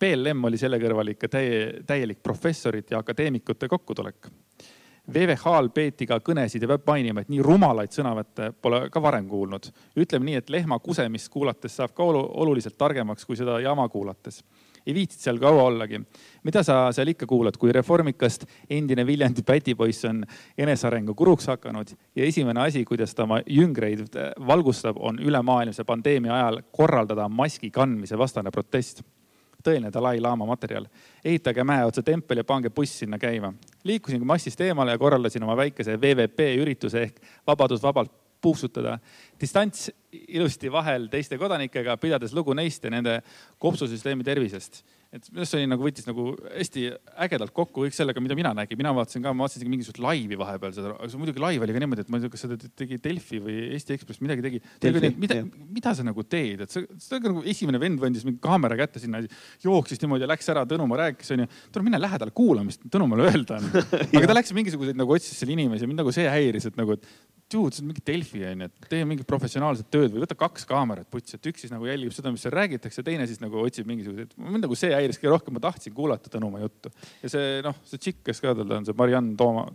[0.00, 4.28] BLM oli selle kõrval ikka täie, täielik professorite ja akadeemikute kokkutulek
[5.06, 9.68] VVH-l peeti ka kõnesid ja peab mainima, et nii rumalaid sõnavõtte pole ka varem kuulnud.
[9.94, 14.42] ütleme nii, et lehma kusemist kuulates saab ka oluliselt targemaks kui seda jama kuulates.
[14.86, 16.00] ei viitsinud seal kaua ollagi.
[16.42, 20.24] mida sa seal ikka kuulad, kui Reformikast endine Viljandi pätipoiss on
[20.58, 24.10] enesearengu kuruks hakanud ja esimene asi, kuidas ta oma jüngreid
[24.46, 29.02] valgustab, on ülemaailmse pandeemia ajal korraldada maski kandmise vastane protest
[29.66, 30.86] tõeline Dalai-laama materjal.
[31.24, 33.52] ehitage mäe otsa tempel ja pange buss sinna käima.
[33.84, 38.98] liikusin massist eemale ja korraldasin oma väikese VVP ürituse ehk Vabadus vabalt puuksutada.
[39.40, 43.22] distants ilusti vahel teiste kodanikega, pidades lugu neist ja nende
[43.58, 44.84] kopsusüsteemi tervisest
[45.16, 46.82] et minu arust see oli nagu võttis nagu hästi
[47.24, 50.38] ägedalt kokku kõik sellega, mida mina nägin, mina vaatasin ka, ma vaatasin isegi mingisugust laivi
[50.38, 52.58] vahepeal seda, aga see muidugi laiv oli ka niimoodi, et ma ei tea, kas seda
[52.82, 54.62] tegi Delfi või Eesti Ekspress, midagi tegi.
[55.22, 55.40] mida,
[55.78, 59.22] mida sa nagu teed, et sa, sa nagu esimene vend võndis mingi kaamera kätte sinna,
[59.64, 61.46] jooksis niimoodi ja läks ära, Tõnumaa rääkis onju.
[61.72, 63.70] tule mine lähedale kuula, mis Tõnumaale öelda on.
[64.18, 67.08] aga ta läks mingisuguseid nagu otsis seal inimesi, mind nagu see häiris, et nagu, et
[67.52, 71.08] dude, see on mingi Delfi onju, et tee mingit professionaalset tööd või võta kaks kaamerat
[71.10, 74.32] putsi, et üks siis nagu jälgib seda, mis seal räägitakse, teine siis nagu otsib mingisuguseid,
[74.40, 76.90] mind nagu see häiris kõige rohkem, ma tahtsin kuulata Tõnumaa juttu.
[77.22, 79.68] ja see noh, see tšikk, kes ka tal on, see Mariann Tooma,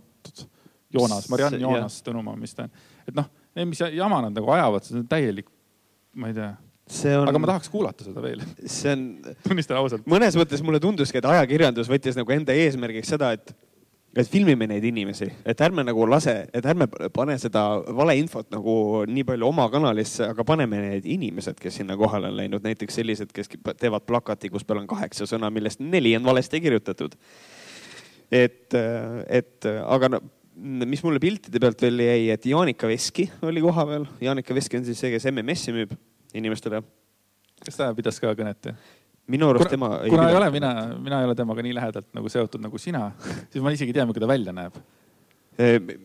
[0.92, 2.76] Joonas, Mariann Joonas Tõnumaa, mis ta on.
[3.08, 3.32] et noh,
[3.64, 5.48] mis jama nad nagu ajavad, see on täielik,
[6.20, 6.52] ma ei tea
[6.92, 7.28] On...
[7.30, 8.42] aga ma tahaks kuulata seda veel.
[8.66, 9.04] see on,
[9.46, 10.04] tunnistan ausalt.
[10.10, 13.54] mõnes mõttes mulle tunduski, et ajakirjandus võttis nagu enda eesmärgiks seda, et
[14.12, 17.62] et filmime neid inimesi, et ärme nagu lase, et ärme pane seda
[17.96, 18.74] valeinfot nagu
[19.08, 23.32] nii palju oma kanalisse, aga paneme need inimesed, kes sinna kohale on läinud, näiteks sellised,
[23.32, 23.48] kes
[23.80, 27.16] teevad plakati, kus peal on kaheksa sõna, millest neli on valesti kirjutatud.
[28.32, 28.74] et,
[29.28, 30.22] et aga no
[30.86, 34.06] mis mulle piltide pealt veel jäi, et Jaanika Veski oli kohapeal.
[34.20, 35.94] Jaanika Veski on siis see, kes MMS-i müüb
[36.36, 36.82] inimestele.
[37.64, 38.72] kas ta pidas ka kõnet?
[39.32, 39.90] Minu arust kuna, tema.
[40.10, 43.06] kuna ei ole mina, mina ei ole temaga nii lähedalt nagu seotud nagu sina,
[43.50, 44.76] siis ma isegi ei tea, milline ta välja näeb.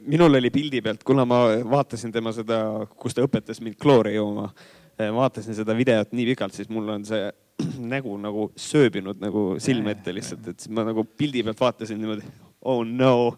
[0.07, 2.59] minul oli pildi pealt, kuna ma vaatasin tema seda,
[2.99, 4.49] kus ta õpetas mind kloori jooma,
[4.97, 7.29] vaatasin seda videot nii pikalt, siis mul on see
[7.95, 12.27] nägu nagu sööbinud nagu silme ette lihtsalt, et siis ma nagu pildi pealt vaatasin niimoodi,
[12.67, 13.37] oh no,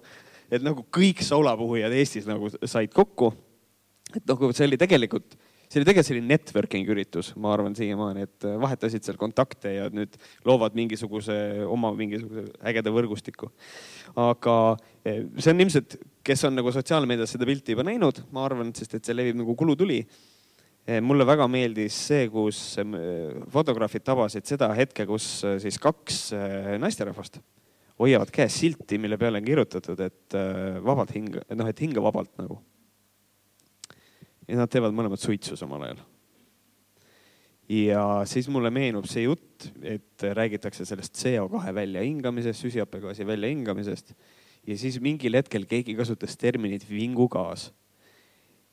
[0.50, 3.34] et nagu kõik soolapuhujad Eestis nagu said kokku.
[4.16, 5.38] et nagu see oli tegelikult
[5.70, 9.86] see oli tegelikult selline networking üritus, ma arvan siiamaani, et äh, vahetasid seal kontakte ja
[9.94, 10.16] nüüd
[10.48, 11.36] loovad mingisuguse
[11.70, 13.52] oma mingisuguse ägeda võrgustiku.
[14.18, 14.56] aga
[15.06, 18.98] äh, see on ilmselt, kes on nagu sotsiaalmeedias seda pilti juba näinud, ma arvan, sest
[18.98, 22.64] et see levib nagu kulutuli äh, mulle väga meeldis see, kus
[23.54, 25.30] fotograafid tabasid seda hetke, kus
[25.62, 26.32] siis kaks
[26.82, 27.44] naisterahvast
[28.00, 30.40] hoiavad käes silti, mille peale on kirjutatud, et
[30.82, 32.58] vabalt hinga, noh, et hinga vabalt nagu
[34.50, 36.02] ja nad teevad mõlemad suitsu samal ajal.
[37.70, 44.14] ja siis mulle meenub see jutt, et räägitakse sellest CO2 väljahingamisest, süsihappegaasi väljahingamisest
[44.68, 47.70] ja siis mingil hetkel keegi kasutas terminit vingugaas.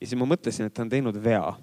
[0.00, 1.56] ja siis ma mõtlesin, et ta on teinud vea.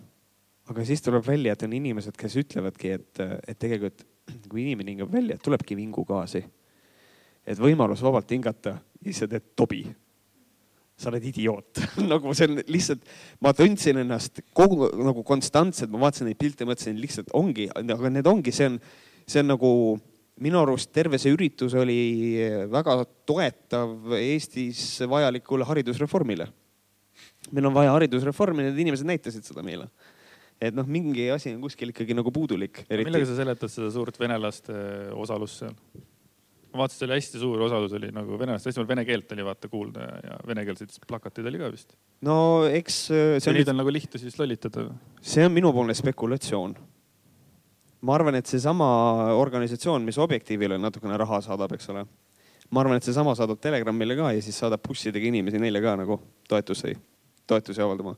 [0.70, 4.06] aga siis tuleb välja, et on inimesed, kes ütlevadki, et, et tegelikult
[4.48, 6.44] kui inimene hingab välja, tulebki vingugaasi.
[7.46, 8.78] et võimalus vabalt hingata
[9.12, 9.84] sa teed tobi
[11.04, 13.04] sa oled idioot nagu see on lihtsalt,
[13.44, 18.30] ma tundsin ennast kogu nagu konstantselt, ma vaatasin neid pilte, mõtlesin lihtsalt ongi, aga need
[18.30, 18.80] ongi, see on,
[19.28, 19.72] see on nagu
[20.42, 21.98] minu arust terve see üritus oli
[22.72, 26.48] väga toetav Eestis vajalikule haridusreformile.
[27.52, 29.90] meil on vaja haridusreformi, need inimesed näitasid seda meile.
[30.62, 32.86] et noh, mingi asi on kuskil ikkagi nagu puudulik.
[32.90, 34.74] millega sa seletad seda suurt venelaste
[35.14, 35.78] osalust seal?
[36.74, 39.46] Ma vaatasin, see oli hästi suur osalus oli nagu venelast, hästi palju vene keelt oli
[39.46, 41.94] vaata kuulda ja, ja venekeelseid plakateid oli ka vist.
[42.26, 43.60] no eks äh, see on.
[43.60, 44.88] Neid on nagu lihtne siis lollitada.
[45.22, 46.76] see on minupoolne spekulatsioon.
[48.02, 48.88] ma arvan, et seesama
[49.38, 52.08] organisatsioon, mis Objektiivile natukene raha saadab, eks ole.
[52.70, 56.20] ma arvan, et seesama saadab Telegramile ka ja siis saadab bussidega inimesi neile ka nagu
[56.50, 56.98] toetusi,
[57.48, 58.18] toetusi avaldama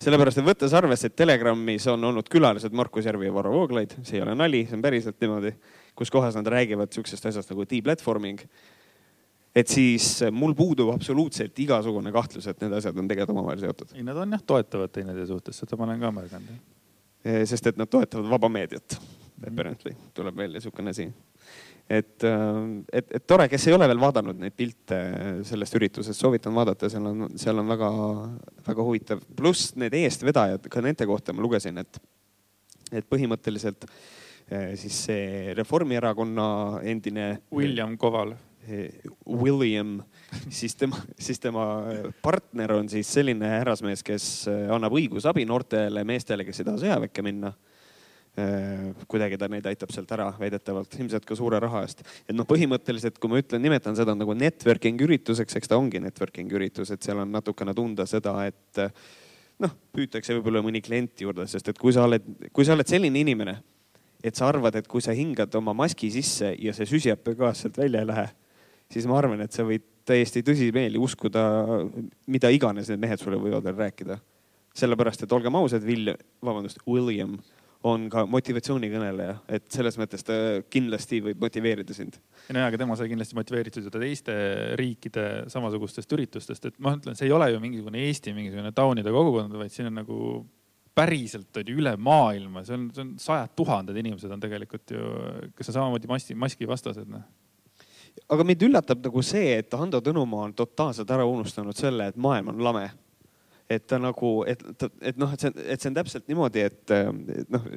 [0.00, 4.16] sellepärast, et võttes arvesse, et Telegramis on olnud külalised Markus Järvi ja Varro Vooglaid, see
[4.16, 5.52] ei ole nali, see on päriselt niimoodi
[6.00, 8.40] kus kohas nad räägivad sihukesest asjast nagu deplatforming.
[9.54, 13.92] et siis mul puudub absoluutselt igasugune kahtlus, et need asjad on tegelikult omavahel seotud.
[13.94, 16.62] ei, nad on jah, toetavad teineteise suhtes, seda ma olen ka märganud.
[17.50, 18.96] sest et nad toetavad vaba meediat.
[19.40, 21.06] Apparently tuleb välja sihukene asi.
[21.90, 22.24] et,
[22.92, 25.00] et, et tore, kes ei ole veel vaadanud neid pilte
[25.48, 29.20] sellest üritusest, soovitan vaadata, seal on, seal on väga-väga huvitav.
[29.36, 32.00] pluss need eestvedajad, ka nende kohta ma lugesin, et,
[32.92, 33.84] et põhimõtteliselt
[34.74, 36.46] siis see Reformierakonna
[36.82, 37.32] endine.
[37.54, 38.34] William Koval
[39.26, 40.02] William,
[40.52, 41.64] siis tema, siis tema
[42.22, 44.26] partner on siis selline härrasmees, kes
[44.70, 47.54] annab õigusabi noortele meestele, kes ei taha sõjaväkke minna
[49.10, 52.04] kuidagi ta neid aitab sealt ära väidetavalt, ilmselt ka suure raha eest.
[52.28, 56.52] et noh, põhimõtteliselt, kui ma ütlen, nimetan seda nagu networking ürituseks, eks ta ongi networking
[56.54, 58.80] üritus, et seal on natukene tunda seda, et
[59.60, 63.20] noh, püütakse võib-olla mõni klient juurde, sest et kui sa oled, kui sa oled selline
[63.20, 63.58] inimene,
[64.24, 68.02] et sa arvad, et kui sa hingad oma maski sisse ja see süsihappegaas sealt välja
[68.02, 68.26] ei lähe,
[68.92, 71.44] siis ma arvan, et sa võid täiesti tõsimeeli uskuda,
[72.30, 74.18] mida iganes need mehed sulle võivad veel rääkida.
[74.74, 76.12] sellepärast, et olgem ausad, Will,
[76.46, 77.34] vabandust, William
[77.82, 80.34] on ka motivatsioonikõneleja, et selles mõttes ta
[80.70, 82.18] kindlasti võib motiveerida sind.
[82.48, 84.36] ja no jaa, aga tema sai kindlasti motiveeritud ju teiste
[84.78, 89.56] riikide samasugustest üritustest, et ma ütlen, see ei ole ju mingisugune Eesti mingisugune taunide kogukond,
[89.56, 90.20] vaid siin on nagu
[90.94, 95.12] päriselt on ju üle maailma, see on, see on sajad tuhanded inimesed on tegelikult ju,
[95.56, 97.26] kes on samamoodi maski, maski vastased noh.
[98.30, 102.50] Aga mind üllatab nagu see, et Hando Tõnumaa on totaalselt ära unustanud selle, et maailm
[102.52, 102.88] on lame.
[103.70, 104.64] Et ta nagu, et,
[105.06, 106.92] et noh, et see, et see on täpselt niimoodi, et
[107.54, 107.68] noh,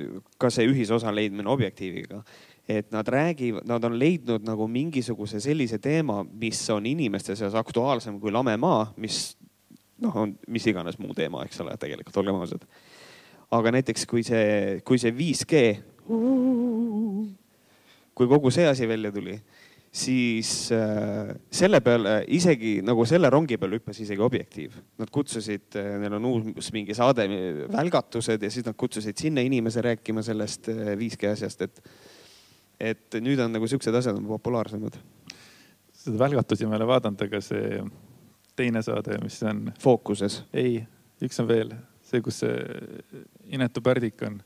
[0.42, 2.24] ka see ühisosa leidmine objektiiviga,
[2.66, 8.18] et nad räägivad, nad on leidnud nagu mingisuguse sellise teema, mis on inimeste seas aktuaalsem
[8.20, 9.36] kui lame maa, mis
[10.02, 12.66] noh, on mis iganes muu teema, eks ole, tegelikult olgem ausad.
[13.54, 15.64] Aga näiteks kui see, kui see 5G,
[18.14, 19.38] kui kogu see asi välja tuli
[19.94, 24.78] siis äh, selle peale isegi nagu selle rongi peal hüppas isegi Objektiiv.
[24.98, 27.28] Nad kutsusid, äh, neil on uus mingi saade,
[27.72, 31.84] Välgatused ja siis nad kutsusid sinna inimese rääkima sellest 5G äh, asjast, et,
[32.80, 34.98] et nüüd on nagu siuksed asjad on populaarsemad.
[35.94, 37.78] seda Välgatusi ma ei ole vaadanud, aga see
[38.58, 39.68] teine saade, mis on.
[39.82, 40.42] fookuses.
[40.54, 40.80] ei,
[41.22, 41.78] üks on veel,
[42.14, 42.56] see, kus see
[43.58, 44.42] inetu pärdik on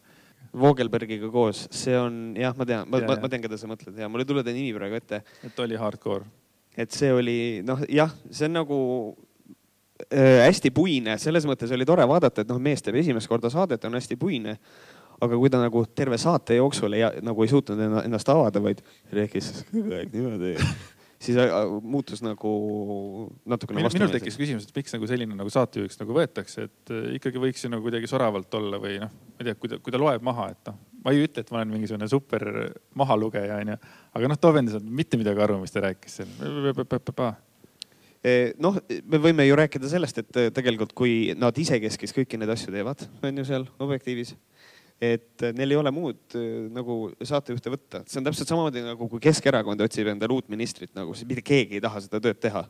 [0.57, 4.09] Vogelbergiga koos, see on jah, ma tean, ma, ma, ma tean, keda sa mõtled ja
[4.09, 5.21] mul ei tule ta nimi praegu ette.
[5.45, 6.25] et oli hardcore.
[6.77, 8.79] et see oli noh, jah, see on nagu
[10.07, 13.85] äh, hästi puine, selles mõttes oli tore vaadata, et noh, mees teeb esimest korda saadet,
[13.85, 14.57] on hästi puine.
[15.17, 19.65] aga kui ta nagu terve saate jooksul ei, nagu ei suutnud ennast avada, vaid rääkis
[19.71, 20.53] kogu aeg niimoodi
[21.21, 22.51] siis äh, muutus nagu
[23.49, 27.09] natukene Minul, minul tekkis küsimus, et miks nagu selline nagu saatejuhiks nagu võetakse, et äh,
[27.17, 29.95] ikkagi võiks ju nagu kuidagi soravalt olla või noh, ma ei tea, kui ta, kui
[29.95, 32.47] ta loeb maha, et noh, ma ei ütle, et ma olen mingisugune super
[32.99, 33.79] mahalugeja onju,
[34.19, 36.33] aga noh, too vend ei saanud mitte midagi aru, mis ta rääkis seal.
[38.25, 42.49] Eh, noh, me võime ju rääkida sellest, et äh, tegelikult kui nad isekeskis kõiki neid
[42.51, 44.33] asju teevad, on ju seal Objektiivis
[44.97, 49.21] et neil ei ole muud äh, nagu saatejuhte võtta, see on täpselt samamoodi nagu kui
[49.21, 52.63] Keskerakond otsib endale uut ministrit, nagu siis mitte keegi ei taha seda tööd teha.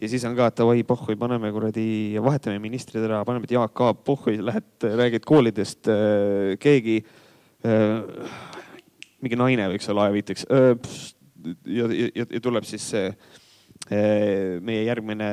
[0.00, 1.86] ja siis on ka, et davai, pohhui, paneme kuradi,
[2.24, 7.02] vahetame ministrid ära, paneme Jaak Aab, pohhui, lähed räägid koolidest, äh, keegi,
[7.68, 8.40] äh,
[9.20, 10.48] mingi naine võiks olla ajaviiteks.
[11.76, 13.12] ja, ja, ja tuleb siis see
[14.64, 15.26] meie järgmine,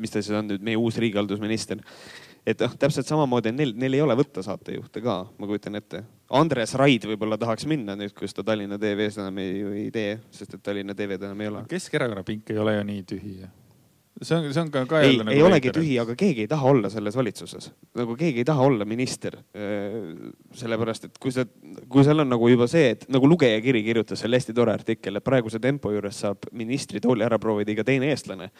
[0.00, 1.82] mis ta siis on nüüd, meie uus riigihaldusminister
[2.46, 6.02] et noh, täpselt samamoodi neil, neil ei ole võtta saatejuhte ka, ma kujutan ette.
[6.40, 10.56] Andres Raid võib-olla tahaks minna nüüd, kus ta Tallinna TV-s enam ei, ei tee, sest
[10.56, 11.64] et Tallinna TV-d enam ei ole.
[11.70, 13.34] Keskerakonna pink ei ole ju nii tühi.
[14.20, 16.68] see on, see on ka, ka ei, nagu ei olegi tühi, aga keegi ei taha
[16.68, 17.70] olla selles valitsuses.
[17.96, 19.36] nagu keegi ei taha olla minister.
[20.54, 21.44] sellepärast, et kui sa,
[21.88, 25.24] kui seal on nagu juba see, et nagu lugejakiri kirjutas selle hästi tore artikkel, et
[25.24, 28.50] praeguse tempo juures saab ministritooli ära proovida iga teine eestlane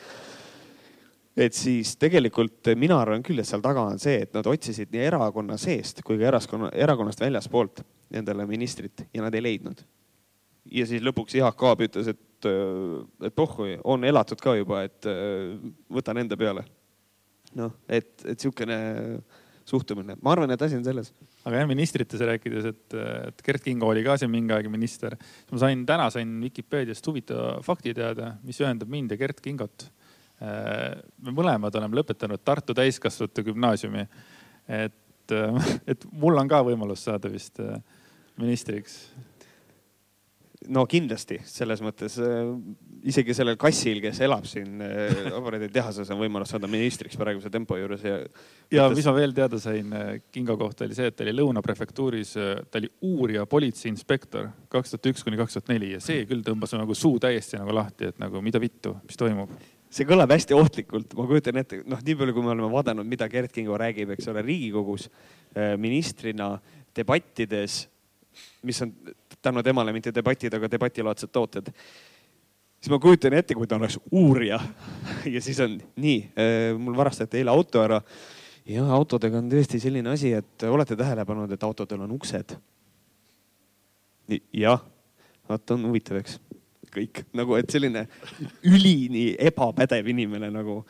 [1.39, 5.07] et siis tegelikult mina arvan küll, et seal taga on see, et nad otsisid nii
[5.07, 7.85] erakonna seest kui ka eraskonna, erakonnast väljaspoolt
[8.21, 9.85] endale ministrit ja nad ei leidnud.
[10.71, 12.49] ja siis lõpuks Jaak Aab ütles, et,
[13.27, 15.07] et pohhui, on elatud ka juba, et
[15.93, 16.65] võtan enda peale.
[17.55, 18.81] noh, et, et sihukene
[19.71, 21.13] suhtumine, ma arvan, et asi on selles.
[21.45, 22.99] aga jah, ministrites rääkides, et,
[23.31, 25.15] et Kert Kingo oli ka siin mingi aeg minister.
[25.53, 30.00] ma sain, täna sain Vikipeediast huvitava fakti teada, mis ühendab mind ja Kert Kingot Äh,
[30.41, 34.07] me mõlemad oleme lõpetanud Tartu Täiskasvanute Gümnaasiumi.
[34.69, 37.77] et, äh, et mul on ka võimalus saada vist äh,
[38.41, 39.13] ministriks.
[40.69, 42.19] no kindlasti selles mõttes
[43.09, 44.83] isegi sellel kassil, kes elab siin
[45.33, 48.19] aparaaditehases, on võimalus saada ministriks praeguse tempo juures ja.
[48.71, 49.89] ja mis ma veel teada sain
[50.31, 52.35] Kingo kohta oli see, et ta oli Lõuna prefektuuris,
[52.71, 56.77] ta oli uurija politseiinspektor kaks tuhat üks kuni kaks tuhat neli ja see küll tõmbas
[56.77, 59.57] nagu suu täiesti nagu lahti, et nagu mida vittu, mis toimub
[59.91, 63.29] see kõlab hästi ohtlikult, ma kujutan ette, noh, nii palju, kui me oleme vaadanud, mida
[63.29, 66.53] Gerd Kingo räägib, eks ole, Riigikogus äh, ministrina
[66.97, 67.85] debattides
[68.63, 68.93] mis on
[69.43, 71.73] tänu temale mitte debatid, aga debatilaadsed tooted.
[72.81, 74.61] siis ma kujutan ette, kui ta oleks uurija
[75.35, 76.19] ja siis on nii,
[76.79, 78.01] mul varastati eile auto ära.
[78.67, 82.57] ja autodega on tõesti selline asi, et olete tähele pannud, et autodel on uksed?
[84.53, 84.85] jah,
[85.49, 86.39] vaata on huvitav, eks
[86.95, 88.07] kõik nagu, et selline
[88.67, 90.81] ülini ebapädev inimene nagu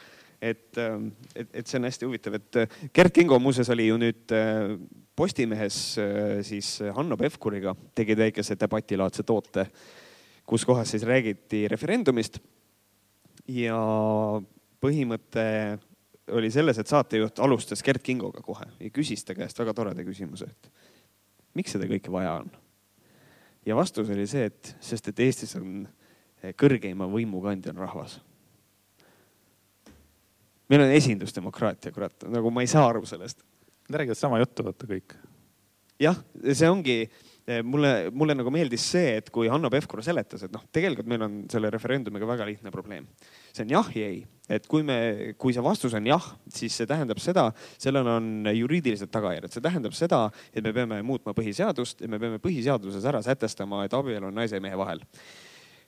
[0.40, 3.98] et, ähm, et, et see on hästi huvitav, et äh, Gert Kingo muuseas oli ju
[4.00, 4.76] nüüd äh,
[5.16, 9.66] Postimehes äh, siis Hanno Pevkuriga tegid väikese debatilaadse toote,
[10.48, 12.40] kus kohas siis räägiti referendumist.
[13.50, 13.76] ja
[14.80, 15.44] põhimõte
[16.30, 20.46] oli selles, et saatejuht alustas Gert Kingoga kohe ja küsis ta käest väga toreda küsimuse,
[20.46, 20.70] et
[21.58, 22.50] miks seda kõike vaja on.
[23.66, 25.84] Ja vastus oli see, et sest et Eestis on
[26.56, 28.20] kõrgeima võimu kandja on rahvas
[30.70, 33.42] meil on esindusdemokraatia, kurat, nagu ma ei saa aru sellest.
[33.90, 35.16] Nad räägivad sama juttu, vaata kõik.
[36.00, 36.16] jah,
[36.56, 37.29] see ongi, eh,
[37.66, 41.36] mulle, mulle nagu meeldis see, et kui Hanno Pevkur seletas, et noh, tegelikult meil on
[41.50, 43.06] selle referendumiga väga lihtne probleem.
[43.52, 46.88] see on jah ja ei, et kui me, kui see vastus on jah, siis see
[46.90, 52.10] tähendab seda, sellel on juriidilised tagajärjed, see tähendab seda, et me peame muutma põhiseadust ja
[52.10, 55.02] me peame põhiseaduses ära sätestama, et abielu on naise ja mehe vahel.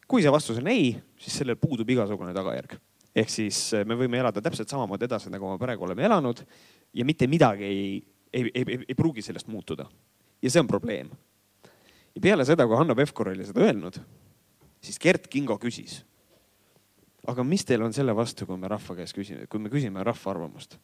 [0.07, 2.79] kui see vastus on ei, siis sellel puudub igasugune tagajärg
[3.15, 6.41] ehk siis eh, me võime elada täpselt samamoodi edasi, nagu me praegu oleme elanud
[6.97, 7.85] ja mitte midagi ei,
[8.33, 9.87] ei, ei, ei, ei pruugi sellest muutuda.
[10.43, 11.11] ja see on probleem.
[12.15, 13.99] Ja peale seda, kui Hanno Pevkur oli seda öelnud,
[14.83, 16.03] siis Gert Kingo küsis.
[17.29, 20.35] aga mis teil on selle vastu, kui me rahva käest küsime, kui me küsime rahva
[20.35, 20.79] arvamust?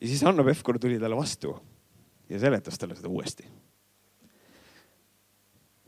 [0.00, 1.54] ja siis Hanno Pevkur tuli talle vastu
[2.28, 3.46] ja seletas talle seda uuesti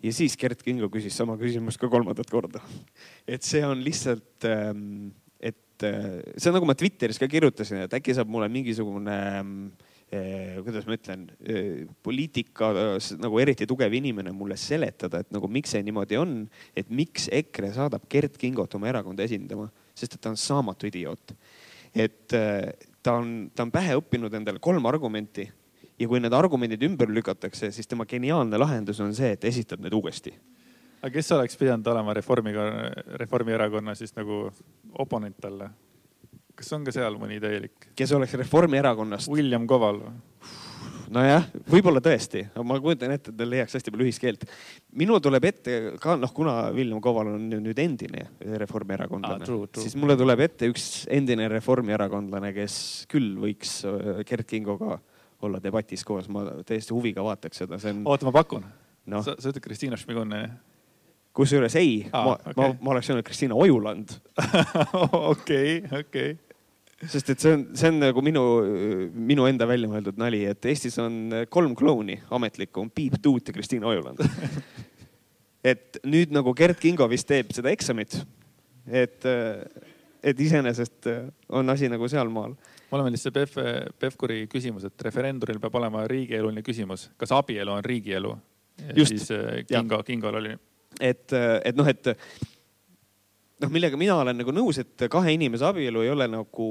[0.02, 2.61] ja siis Gert Kingo küsis sama küsimust ka kolmandat korda.
[3.26, 7.94] et see on lihtsalt ähm, et äh, see on nagu ma Twitteris ka kirjutasin, et
[7.94, 9.88] äkki saab mulle mingisugune eh,
[10.64, 12.71] kuidas ma ütlen eh,, poliitika
[13.21, 16.35] nagu eriti tugev inimene mulle seletada, et nagu miks see niimoodi on,
[16.77, 19.68] et miks EKRE saadab Gert Kingot oma erakonda esindama,
[19.99, 21.35] sest et ta on saamatu idioot.
[21.94, 25.49] et eh, ta on, ta on pähe õppinud endale kolm argumenti
[25.99, 29.92] ja kui need argumendid ümber lükatakse, siis tema geniaalne lahendus on see, et esitab need
[29.92, 30.33] uuesti
[30.99, 32.64] aga kes oleks pidanud olema Reformiga,
[33.21, 34.47] Reformierakonna siis nagu
[34.99, 35.71] oponent talle?
[36.59, 37.90] Kas on ka seal mõni täielik?
[37.99, 39.31] kes oleks Reformierakonnast?
[39.33, 40.16] William Koval või?
[41.14, 44.44] nojah, võib-olla tõesti, ma kujutan ette, et ta leiaks hästi palju ühiskeelt.
[44.99, 48.27] minul tuleb ette ka noh, kuna William Koval on nüüd endine
[48.61, 53.81] reformierakondlane ah,, siis mulle tuleb ette üks endine reformierakondlane, kes küll võiks
[54.29, 54.99] Gert Kingoga
[55.47, 58.03] olla debatis koos, ma täiesti huviga vaataks seda, see on.
[58.11, 58.66] oota, ma pakun
[59.09, 59.23] no..
[59.23, 60.35] sa, sa ütled Kristiina Šmigun
[61.38, 64.16] kusjuures ei ah,, ma okay., ma, ma oleks öelnud Kristiina Ojuland.
[65.33, 66.35] okei, okei.
[67.06, 68.44] Sest et see on, see on nagu minu,
[69.14, 73.54] minu enda välja mõeldud nali, et Eestis on kolm klouni ametlikku, on Piip Tuut ja
[73.54, 74.24] Kristiina Ojuland
[75.72, 78.18] et nüüd nagu Gert Kingo vist teeb seda eksamit.
[78.88, 79.26] et,
[80.22, 81.11] et iseenesest
[81.48, 82.56] on asi nagu sealmaal
[82.88, 83.58] mulle meeldis see Pef,
[84.00, 88.32] Pevkuri küsimus, et referendumil peab olema riigieluline küsimus, kas abielu on riigielu?
[89.04, 89.28] siis
[89.66, 90.54] Kingo, Kingol oli
[91.00, 91.34] et,
[91.64, 92.12] et noh, et
[93.62, 96.68] noh, millega mina olen nagu nõus, et kahe inimese abielu ei ole nagu,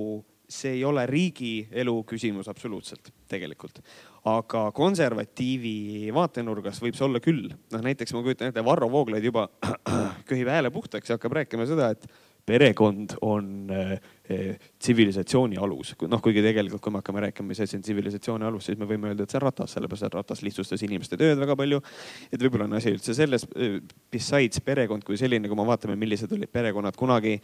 [0.48, 3.82] see ei ole riigielu küsimus absoluutselt tegelikult.
[4.28, 7.52] aga konservatiivi vaatenurgast võib see olla küll.
[7.72, 9.48] noh, näiteks ma kujutan ette, Varro Vooglaid juba
[10.30, 12.08] köhib hääle puhtaks ja hakkab rääkima seda, et
[12.48, 13.92] perekond on äh,
[14.32, 15.94] äh, tsivilisatsiooni alus.
[16.08, 19.10] noh, kuigi tegelikult, kui me hakkame rääkima, mis asi on tsivilisatsiooni alus, siis me võime
[19.12, 21.82] öelda, et see on ratas, sellepärast et ratas lihtsustas inimeste tööd väga palju.
[22.32, 23.78] et võib-olla on asi üldse selles, äh,
[24.14, 27.36] besides perekond kui selline, kui me vaatame, millised olid perekonnad kunagi,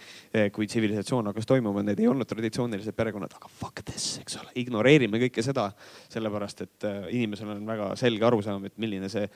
[0.55, 5.19] kui tsivilisatsioon hakkas toimuma, need ei olnud traditsioonilised perekonnad, aga fuck this, eks ole, ignoreerime
[5.27, 5.67] kõike seda,
[6.13, 9.27] sellepärast et inimesel on väga selge arusaam, et milline see,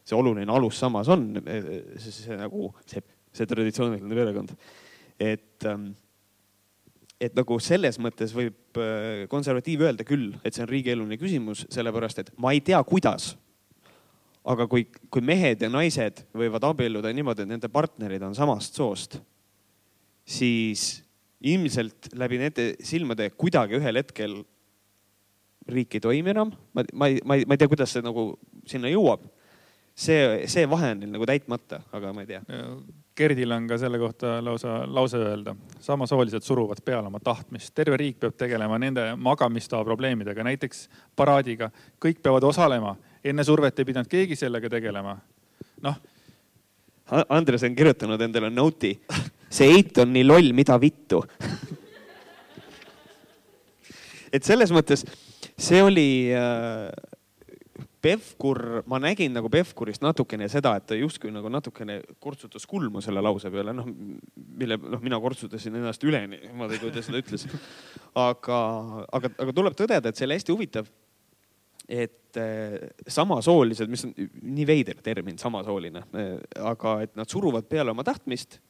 [0.00, 1.34] see oluline alus samas on,
[2.00, 3.04] see, nagu see,
[3.36, 4.56] see traditsiooniline perekond
[5.20, 5.90] et ähm,
[7.20, 12.22] et nagu selles mõttes võib äh, konservatiiv öelda küll, et see on riigieluline küsimus, sellepärast
[12.22, 13.34] et ma ei tea, kuidas.
[14.50, 19.18] aga kui, kui mehed ja naised võivad abielluda niimoodi, et nende partnerid on samast soost,
[20.24, 21.02] siis
[21.40, 24.40] ilmselt läbi nende silmade kuidagi ühel hetkel
[25.68, 26.54] riik ei toimi enam.
[26.72, 28.32] ma, ma ei, ma ei, ma ei tea, kuidas see nagu
[28.68, 29.28] sinna jõuab.
[29.94, 32.40] see, see vahe on neil nagu täitmata, aga ma ei tea
[33.16, 35.54] Gerdil on ka selle kohta lausa lause öelda.
[35.80, 37.74] samasoolised suruvad peale oma tahtmist.
[37.74, 41.70] terve riik peab tegelema nende magamistoa probleemidega, näiteks paraadiga.
[42.04, 42.96] kõik peavad osalema.
[43.24, 45.18] enne survet ei pidanud keegi sellega tegelema.
[45.82, 46.00] noh.
[47.28, 49.00] Andres on kirjutanud endale note'i.
[49.50, 51.24] see eit on nii loll, mida vittu
[54.32, 55.04] et selles mõttes
[55.60, 56.88] see oli äh,
[58.00, 63.20] Pevkur, ma nägin nagu Pevkurist natukene seda, et ta justkui nagu natukene kortsutas kulmu selle
[63.20, 63.88] lause peale, noh,
[64.56, 67.44] mille, noh, mina kortsutasin ennast üleni niimoodi, kui ta seda ütles.
[68.16, 68.60] aga,
[69.18, 70.88] aga, aga tuleb tõdeda, et see oli hästi huvitav.
[71.90, 72.76] et eh,
[73.10, 76.32] samasoolised, mis on nii veider termin, samasooline, eh,
[76.70, 78.60] aga et nad suruvad peale oma tahtmist.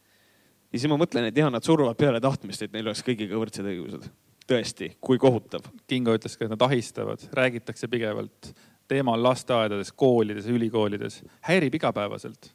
[0.73, 3.71] ja siis ma mõtlen, et ja nad suruvad peale tahtmist, et neil oleks kõigiga võrdsed
[3.71, 4.11] õigused.
[4.51, 5.63] tõesti, kui kohutav.
[5.87, 7.87] Kingo ütles ka, et nad ahistavad, räägitakse
[8.91, 12.51] pidevalt teemal lasteaedades, koolides, ülikoolides, häirib igapäevaselt?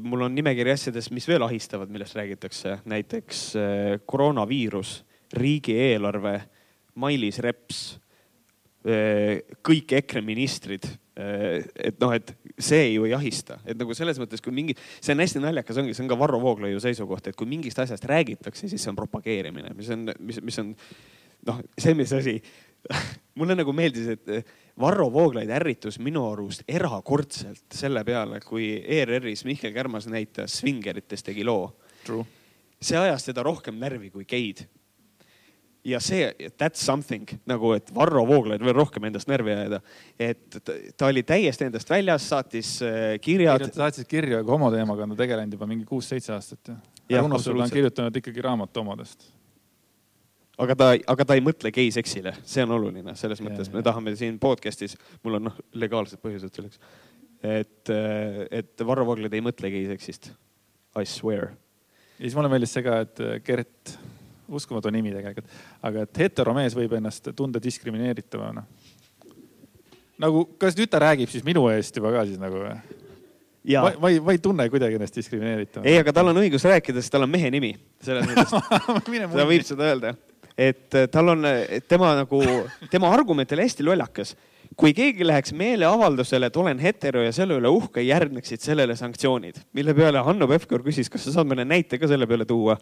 [0.00, 3.42] mul on nimekiri asjadest, mis veel ahistavad, millest räägitakse, näiteks
[4.08, 5.04] koroonaviirus,
[5.36, 6.32] riigieelarve,
[6.96, 7.98] Mailis Reps,
[9.68, 10.88] kõik EKRE ministrid.
[11.18, 15.20] et noh, et see ju ei ahista, et nagu selles mõttes, kui mingi, see on
[15.20, 18.80] hästi naljakas, ongi, see on ka Varro Vooglaiu seisukoht, et kui mingist asjast räägitakse, siis
[18.80, 20.72] see on propageerimine, mis on, mis, mis on
[21.50, 22.38] noh, see, mis asi
[23.38, 29.44] mulle nagu meeldis, et eh, Varro Vooglaid ärritus minu arust erakordselt selle peale, kui ERR-is
[29.48, 31.70] Mihkel Kärmas näitas Swingeritest tegi loo.
[32.80, 34.66] see ajas teda rohkem närvi kui geid.
[35.84, 39.80] ja see, that's something nagu, et Varro Vooglaid veel rohkem endast närvi ajada.
[40.18, 40.60] et
[40.96, 43.70] ta oli täiesti endast väljas, saatis eh, kirjad.
[43.74, 46.78] saatis kirju, aga homoteemaga on ta tegelenud juba mingi kuus-seitse aastat ju.
[47.08, 49.37] ja Uno Sul on kirjutanud ikkagi raamatu omadest
[50.58, 54.40] aga ta, aga ta ei mõtle geiseksile, see on oluline, selles mõttes me tahame siin
[54.42, 56.82] podcast'is, mul on noh, legaalsed põhjused selleks.
[57.46, 57.94] et,
[58.50, 60.32] et Varro Vooglaid ei mõtle geiseksist.
[60.98, 61.52] I swear.
[62.18, 63.94] ja siis mulle meeldis see ka, et Gert,
[64.48, 68.64] uskumatu nimi tegelikult, aga et heteromees võib ennast tunda diskrimineeritavana.
[70.18, 72.78] nagu, kas ta räägib siis minu eest juba ka siis nagu või?
[73.76, 75.86] ma, ma ei, ma ei tunne kuidagi ennast diskrimineeritavana.
[75.86, 77.76] ei, aga tal on õigus rääkida, sest tal on mehe nimi.
[78.02, 78.50] selles mõttes
[79.36, 80.16] ta võib seda öelda
[80.58, 81.46] et äh, tal on,
[81.88, 82.42] tema nagu,
[82.90, 84.34] tema argument oli hästi lollakas.
[84.76, 89.94] kui keegi läheks meeleavaldusele, et olen hetero ja selle üle uhke, järgneksid sellele sanktsioonid, mille
[89.96, 92.76] peale Hanno Pevkur küsis, kas sa saad mõne näite ka selle peale tuua.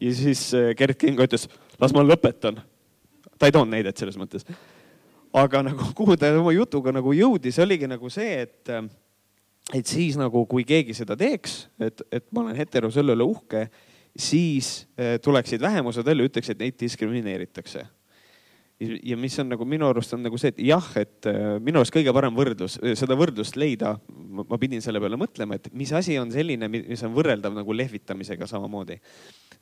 [0.00, 1.48] ja siis äh, Gerd Kingo ütles,
[1.80, 2.60] las ma lõpetan.
[3.38, 4.44] ta ei toonud näidet selles mõttes.
[5.32, 8.74] aga nagu, kuhu ta oma jutuga nagu jõudis, oligi nagu see, et
[9.72, 13.68] et siis nagu, kui keegi seda teeks, et, et ma olen hetero, selle üle uhke
[14.16, 17.86] siis eh, tuleksid vähemused välja, ütleks, et neid diskrimineeritakse.
[18.80, 21.94] Ja mis on nagu minu arust on nagu see, et jah, et eh, minu arust
[21.94, 23.94] kõige parem võrdlus, eh, seda võrdlust leida,
[24.32, 28.48] ma pidin selle peale mõtlema, et mis asi on selline, mis on võrreldav nagu lehvitamisega
[28.50, 28.98] samamoodi.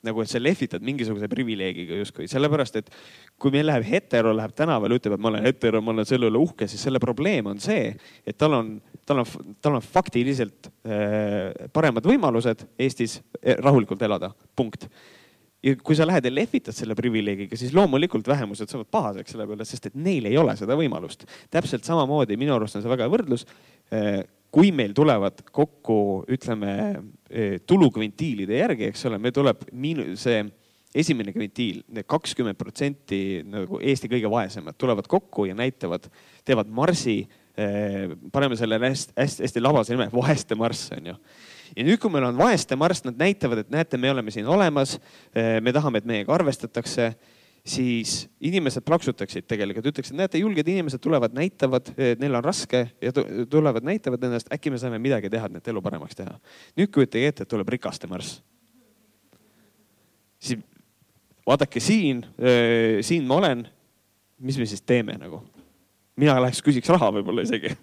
[0.01, 2.87] Nagu, et sa lehvitad mingisuguse privileegiga justkui, sellepärast et
[3.37, 6.41] kui meil läheb hetero, läheb tänavale, ütleb, et ma olen hetero, ma olen selle üle
[6.41, 7.91] uhke, siis selle probleem on see,
[8.25, 8.71] et tal on,
[9.05, 13.19] tal on, tal on faktiliselt äh, paremad võimalused Eestis
[13.61, 14.89] rahulikult elada, punkt
[15.63, 19.65] ja kui sa lähed ja lehvitad selle privileegiga, siis loomulikult vähemused saavad pahaseks selle peale,
[19.67, 21.27] sest et neil ei ole seda võimalust.
[21.53, 23.45] täpselt samamoodi minu arust on see väga hea võrdlus
[23.93, 25.97] äh, kui meil tulevad kokku,
[26.31, 26.73] ütleme
[27.29, 30.43] eh, tulukvintiilide järgi, eks ole, meil tuleb miinu-, see
[31.01, 36.09] esimene kvintiil, need kakskümmend protsenti nagu Eesti kõige vaesemad tulevad kokku ja näitavad,
[36.47, 37.21] teevad marsi.
[37.61, 41.17] Eh, paneme selle hästi-hästi labase nime, vaeste marss on ju
[41.75, 44.97] ja nüüd, kui meil on vaeste marss, nad näitavad, et näete, me oleme siin olemas.
[45.35, 47.11] Eh, me tahame, et meiega arvestatakse
[47.67, 53.13] siis inimesed plaksutaksid tegelikult, ütleksid, näete, julged inimesed tulevad, näitavad, et neil on raske ja
[53.13, 56.33] tulevad, näitavad ennast, äkki me saame midagi teha, et nende elu paremaks teha.
[56.79, 58.41] nüüd kujutage ette, et tuleb rikaste marss.
[60.41, 60.57] siis
[61.45, 62.25] vaadake siin,
[63.01, 63.67] siin ma olen.
[64.39, 65.43] mis me siis teeme nagu?
[66.15, 67.75] mina läheks küsiks raha võib-olla isegi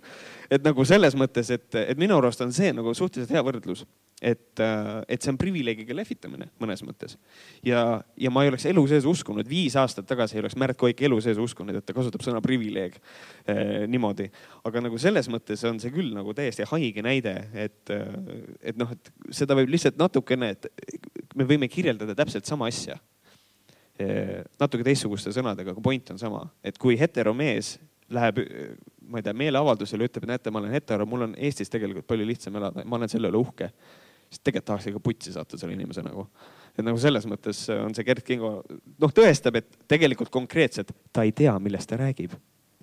[0.51, 3.85] et nagu selles mõttes, et, et minu arust on see nagu suhteliselt hea võrdlus,
[4.19, 7.19] et, et see on privileegiga lehvitamine mõnes mõttes.
[7.67, 11.03] ja, ja ma ei oleks elu sees uskunud, viis aastat tagasi ei oleks Märt Koik
[11.07, 14.31] elu sees uskunud, et ta kasutab sõna privileeg eh, niimoodi.
[14.69, 17.95] aga nagu selles mõttes on see küll nagu täiesti haige näide, et,
[18.63, 20.73] et noh, et seda võib lihtsalt natukene, et
[21.37, 22.99] me võime kirjeldada täpselt sama asja
[23.99, 27.73] natuke teistsuguste sõnadega, aga point on sama, et kui heteromees
[28.15, 28.43] läheb,
[29.09, 32.27] ma ei tea, meeleavaldusele, ütleb, et näete, ma olen hetero, mul on Eestis tegelikult palju
[32.29, 33.71] lihtsam elada, ma olen selle üle uhke.
[34.29, 36.27] siis tegelikult tahaks ikka putsi saata selle inimese nagu.
[36.77, 38.63] et nagu selles mõttes on see Gerd Kingo,
[39.01, 42.37] noh, tõestab, et tegelikult konkreetselt ta ei tea, millest ta räägib.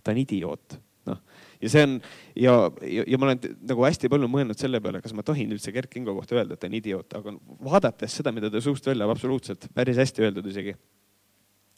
[0.03, 0.77] ta on idioot,
[1.09, 1.21] noh.
[1.61, 1.95] ja see on
[2.35, 5.73] ja, ja, ja ma olen nagu hästi palju mõelnud selle peale, kas ma tohin üldse
[5.73, 7.33] Gerd Kingo kohta öelda, et ta on idioot, aga
[7.69, 10.75] vaadates seda, mida ta suust välja, absoluutselt päris hästi öeldud isegi.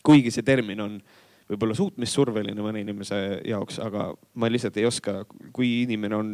[0.04, 1.00] kuigi see termin on
[1.48, 3.18] võib-olla suutmissurveline mõne inimese
[3.48, 5.22] jaoks, aga ma lihtsalt ei oska,
[5.56, 6.32] kui inimene on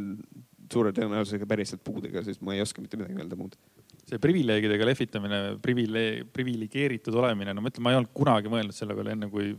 [0.74, 3.58] suure tõenäosusega päriselt puudega, siis ma ei oska mitte midagi öelda muud.
[4.04, 8.98] see privileegidega lehvitamine, privileeg, priviligeeritud olemine, no ma ütlen, ma ei olnud kunagi mõelnud selle
[8.98, 9.54] peale enne, kui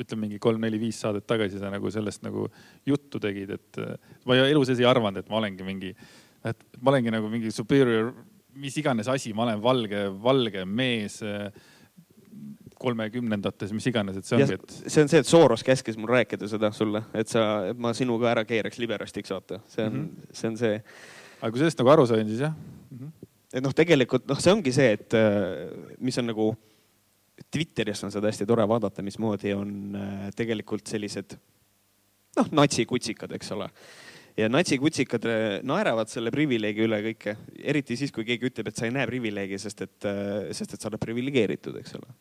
[0.00, 2.46] ütleme mingi kolm-neli-viis saadet tagasi sa nagu sellest nagu
[2.88, 3.80] juttu tegid, et
[4.28, 5.92] ma elu sees ei arvanud, et ma olengi mingi,
[6.48, 8.14] et ma olengi nagu mingi superior,
[8.62, 11.20] mis iganes asi, ma olen valge, valge mees
[12.82, 14.76] kolmekümnendates, mis iganes, et see ongi, et.
[14.84, 18.30] see on see, et Soros käskis mul rääkida seda sulle, et sa, et ma sinuga
[18.32, 20.34] ära keeraks liberastiks, vaata, see on mm, -hmm.
[20.40, 20.82] see on see.
[21.40, 22.98] aga kui sellest nagu aru sain, siis jah mm.
[22.98, 23.30] -hmm.
[23.52, 25.18] et noh, tegelikult noh, see ongi see, et
[26.00, 26.52] mis on nagu
[27.50, 31.36] Twitteris on seda hästi tore vaadata, mismoodi on äh, tegelikult sellised
[32.38, 33.68] noh, natsikutsikad, eks ole.
[34.36, 38.88] ja natsikutsikad äh, naeravad selle privileegi üle kõike, eriti siis, kui keegi ütleb, et sa
[38.88, 42.12] ei näe privileegi, sest et, äh, sest et sa oled priviligeeritud, eks ole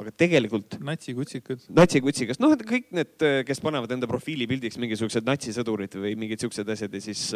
[0.00, 0.78] aga tegelikult.
[0.86, 1.66] natsikutsikud.
[1.76, 7.02] natsikutsikas, noh, kõik need, kes panevad enda profiilipildiks mingisugused natsisõdurid või mingid siuksed asjad ja
[7.04, 7.26] siis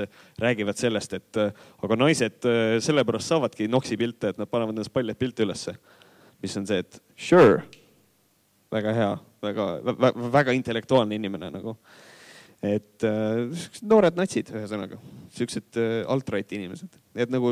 [0.41, 2.49] räägivad sellest, et aga naised
[2.85, 5.77] sellepärast saavadki noksi pilte, et nad panevad endast paljad pilte ülesse
[6.45, 7.63] mis on see, et sure,
[8.75, 9.13] väga hea,
[9.45, 11.79] väga, väga, väga intellektuaalne inimene nagu.
[12.65, 14.97] et äh, noored natsid, ühesõnaga,
[15.37, 17.51] siuksed äh, alt-right inimesed, et nagu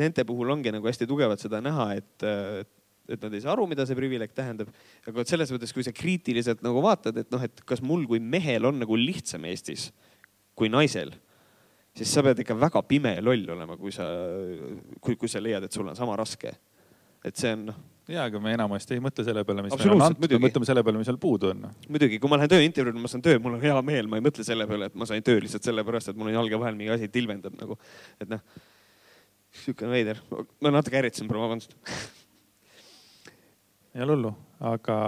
[0.00, 2.62] nende puhul ongi nagu hästi tugevalt seda näha, et äh,
[3.08, 4.70] et nad ei saa aru, mida see privileeg tähendab.
[5.06, 8.22] aga vot selles mõttes, kui sa kriitiliselt nagu vaatad, et noh, et kas mul kui
[8.22, 9.90] mehel on nagu lihtsam Eestis
[10.56, 11.12] kui naisel,
[11.96, 14.06] siis sa pead ikka väga pime ja loll olema, kui sa,
[15.00, 16.54] kui, kui sa leiad, et sul on sama raske.
[17.26, 20.04] et see on noh ja, aga me enamasti ei mõtle selle peale, mis meil on
[20.06, 21.64] antud, me mõtleme selle peale, mis seal puudu on.
[21.90, 24.46] muidugi, kui ma lähen tööintervjuule, ma saan töö, mul on hea meel, ma ei mõtle
[24.46, 27.10] selle peale, et ma sain töö lihtsalt sellepärast, et mul on jalge vahel mingi asi
[27.12, 27.78] tilvendab nagu,
[28.22, 28.44] et noh,
[29.64, 30.20] sihuke veider.
[30.62, 31.74] ma natuke ärritasin, vabandust
[33.96, 34.32] ei ole hullu,
[34.72, 35.00] aga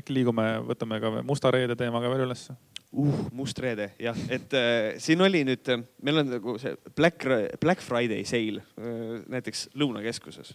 [0.00, 2.56] äkki liigume, võtame ka musta reede teema ka veel ülesse
[2.92, 5.72] uh, must reede jah, et äh, siin oli nüüd,
[6.02, 7.26] meil on nagu see Black,
[7.62, 10.54] Black Friday sale äh, näiteks Lõunakeskuses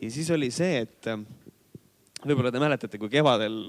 [0.00, 1.26] ja siis oli see, et ähm,
[2.24, 3.62] võib-olla te mäletate, kui kevadel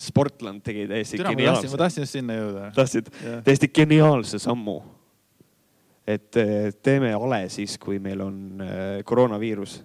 [0.00, 1.70] Sportland tegi täiesti Türa, geniaalse.
[1.70, 2.68] ma tahtsin just sinna jõuda.
[2.76, 3.40] tahtsid yeah.?
[3.46, 4.80] täiesti geniaalse sammu.
[6.06, 9.82] et äh, teeme ale siis, kui meil on äh, koroonaviirus.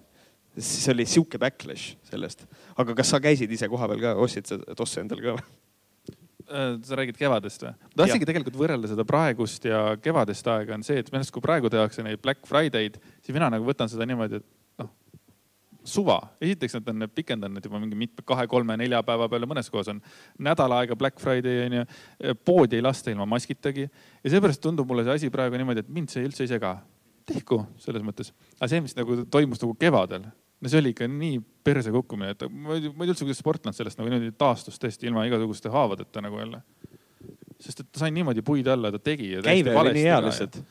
[0.58, 2.46] Siis oli sihuke backlash sellest.
[2.76, 5.48] aga kas sa käisid ise kohapeal ka, ostsid sa tosse endale ka või?
[6.50, 7.74] Äh, sa räägid kevadest või?
[7.74, 11.44] ma tahtsingi tegelikult võrrelda seda praegust ja kevadist aega on see, et minu arust, kui
[11.44, 14.48] praegu tehakse neid Black Friday'd, siis mina nagu võtan seda niimoodi, et
[15.84, 20.00] suva, esiteks nad on pikendanud juba mingi mitme, kahe-kolme-nelja päeva peale, mõnes kohas on
[20.42, 21.84] nädal aega Black Friday onju.
[22.44, 26.12] poodi ei lasta ilma maskitagi ja seepärast tundub mulle see asi praegu niimoodi, et mind
[26.12, 26.78] see üldse ei sega.
[27.30, 30.24] tehku selles mõttes, aga see, mis nagu toimus nagu kevadel,
[30.60, 33.40] no see oli ikka nii perse kukkumine, et ma ei, ma ei tea üldse, kuidas
[33.42, 36.62] Sportland sellest nagu niimoodi taastus tõesti ilma igasuguste haavadeta nagu jälle.
[37.60, 39.34] sest et ta sai niimoodi puid alla, ta tegi.
[39.44, 40.62] käive oli nii hea lihtsalt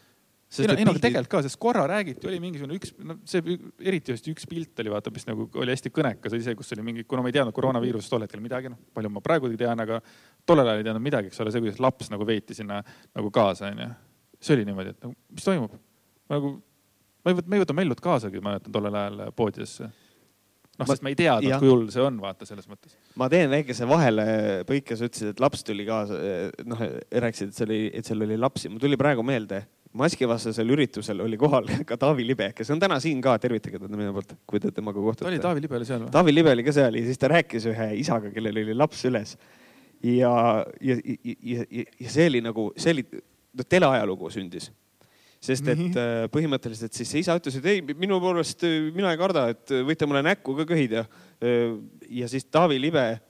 [0.57, 4.15] ei no, ei no tegelikult ka, sest korra räägiti, oli mingisugune üks, no see eriti
[4.15, 7.05] just üks pilt oli vaata, mis nagu oli hästi kõnekas, oli see, kus oli mingi,
[7.09, 9.99] kuna ma ei teadnud koroonaviirusest tol hetkel midagi, noh palju ma praegugi tean, aga
[10.49, 13.69] tollel ajal ei teadnud midagi, eks ole, see, kuidas laps nagu veeti sinna nagu kaasa,
[13.69, 13.91] onju.
[14.41, 15.77] see oli niimoodi, et nagu, mis toimub
[16.33, 16.53] nagu,
[17.23, 19.89] ma ei võta, ma ei võta mellut kaasagi, ma mäletan tollel ajal poodidesse
[20.79, 22.95] noh, sest ma ei teadnud, kui hull see on, vaata selles mõttes.
[23.19, 26.19] ma teen väikese vahelepõike, sa ütlesid, et laps tuli kaasa,
[26.69, 26.85] noh
[27.25, 29.65] rääkisid, et see oli, et seal oli lapsi, mul tuli praegu meelde
[29.97, 34.13] maskivastasel üritusel oli kohal ka Taavi Libe, kes on täna siin ka, tervitage teda minu
[34.15, 35.29] poolt, kui te temaga kohtute.
[35.29, 36.11] oli Taavi Libe oli seal või?
[36.13, 39.35] Taavi Libe oli ka seal ja siis ta rääkis ühe isaga, kellel oli laps üles.
[40.05, 40.33] ja,
[40.81, 43.07] ja, ja, ja, ja see oli nagu, see oli,
[43.57, 44.69] no teleajalugu sündis.
[45.39, 46.27] Sest et -hmm.
[46.33, 50.07] põhimõtteliselt siis see isa ütles, et ei, minu poolest äh, mina ei karda, et võite
[50.07, 51.05] mulle näkku ka köhida.
[51.39, 51.77] Äh,
[52.09, 53.21] ja siis Taavi Libe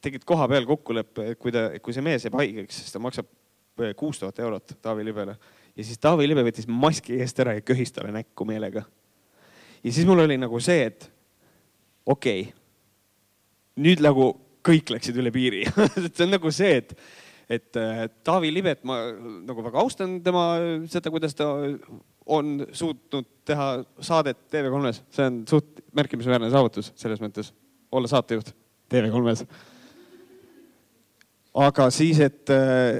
[0.00, 3.26] tegid koha peal kokkuleppe, et kui ta, kui see mees jääb haigeks, siis ta maksab
[3.96, 5.36] kuus tuhat eurot Taavi Libele
[5.76, 8.84] ja siis Taavi Libe võttis maski eest ära ja köhis talle näkku meelega.
[9.84, 11.10] ja siis mul oli nagu see, et
[12.06, 12.54] okei okay,,
[13.76, 14.32] nüüd nagu
[14.66, 15.66] kõik läksid üle piiri
[16.14, 16.96] see on nagu see, et,
[17.50, 18.98] et äh, Taavi Libet ma
[19.46, 20.48] nagu väga austan tema
[20.90, 21.48] seda, kuidas ta
[22.26, 23.70] on suutnud teha
[24.02, 27.52] saadet TV3-s, see on suht märkimisväärne saavutus selles mõttes,
[27.94, 28.50] olla saatejuht
[28.90, 29.46] TV3-s
[31.56, 32.50] aga siis, et,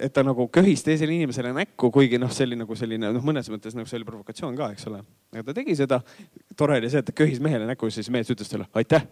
[0.00, 3.50] et ta nagu köhis teisele inimesele näkku, kuigi noh, see oli nagu selline noh, mõnes
[3.52, 5.02] mõttes nagu see oli provokatsioon ka, eks ole.
[5.34, 6.00] aga ta tegi seda.
[6.56, 9.04] tore oli see, et ta köhis mehele näkku, siis mees ütles talle aitäh.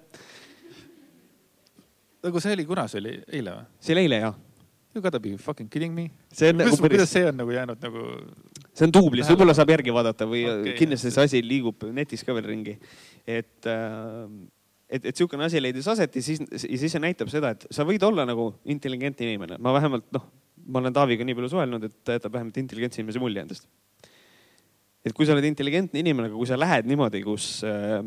[2.25, 3.69] nagu see oli, kuna see oli eile või?
[3.85, 4.41] see oli eile jah.
[4.95, 6.09] You gotta be fucking kidding me.
[6.31, 8.05] Kuidas, nagu, kuidas see on nagu jäänud nagu?
[8.75, 10.75] see on duublis, võib-olla saab järgi vaadata või okay.
[10.79, 12.77] kindlasti see asi liigub netis ka veel ringi.
[13.27, 14.29] et äh,
[14.89, 17.87] et, et niisugune asi leidis aset ja siis, ja siis see näitab seda, et sa
[17.87, 19.59] võid olla nagu intelligentne inimene.
[19.63, 20.29] ma vähemalt noh,
[20.67, 23.67] ma olen Taaviga nii palju suhelnud, et ta jätab vähemalt intelligentse inimese mulje endast.
[25.05, 27.99] et kui sa oled intelligentne inimene, aga kui sa lähed niimoodi, kus äh,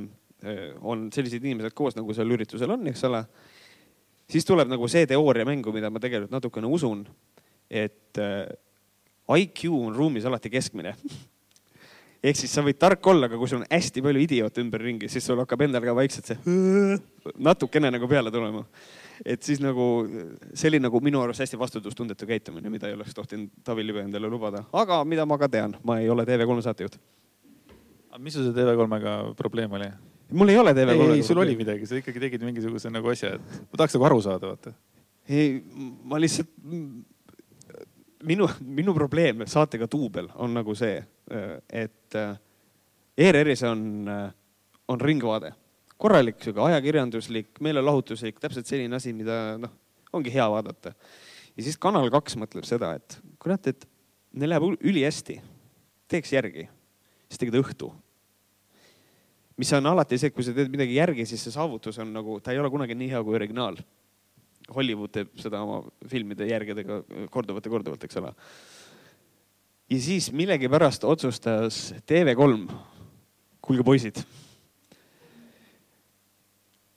[0.44, 3.24] äh, on sellised inimesed koos, nagu seal üritusel on, eks ole.
[4.32, 7.06] Siis tuleb nagu see teooria mängu, mida ma tegelikult natukene usun,
[7.70, 8.48] et äh,
[9.38, 10.96] IQ on ruumis alati keskmine
[12.28, 15.26] ehk siis sa võid tark olla, aga kui sul on hästi palju idioote ümberringi, siis
[15.28, 16.56] sul hakkab endal ka vaikselt see
[17.50, 18.66] natukene nagu peale tulema.
[19.26, 19.88] et siis nagu
[20.54, 24.30] see oli nagu minu arust hästi vastutustundetu käitumine, mida ei oleks tohtinud Taavi Libe endale
[24.30, 27.00] lubada, aga mida ma ka tean, ma ei ole TV3 saatejuht.
[28.18, 29.92] mis sul see TV3-ga probleem oli?
[30.32, 31.12] Mul ei ole TV3-ga.
[31.12, 34.08] ei, ei, sul oli midagi, sa ikkagi tegid mingisuguse nagu asja, et ma tahaks nagu
[34.10, 34.74] aru saada, vaata.
[35.30, 35.62] ei,
[36.08, 36.52] ma lihtsalt
[38.28, 41.00] minu, minu probleem saatega Duubel on nagu see,
[41.70, 42.36] et äh,
[43.18, 44.28] ERR-is on, äh,
[44.92, 45.54] on ringvaade,
[45.98, 49.74] korralik sihuke ajakirjanduslik, meelelahutuslik, täpselt selline asi, mida noh,
[50.14, 50.94] ongi hea vaadata.
[51.56, 53.88] ja siis Kanal kaks mõtleb seda, et kurat, et
[54.38, 55.40] neil läheb ülihästi,
[56.12, 56.68] teeks järgi,
[57.28, 57.92] siis tegid õhtu
[59.58, 62.40] mis on alati see, et kui sa teed midagi järgi, siis see saavutus on nagu,
[62.44, 63.80] ta ei ole kunagi nii hea kui originaal
[64.76, 65.80] Hollywood teeb seda oma
[66.12, 67.00] filmide järgedega
[67.32, 68.34] korduvalt ja korduvalt, eks ole.
[69.90, 72.68] ja siis millegipärast otsustas TV3,
[73.64, 74.20] kuulge poisid.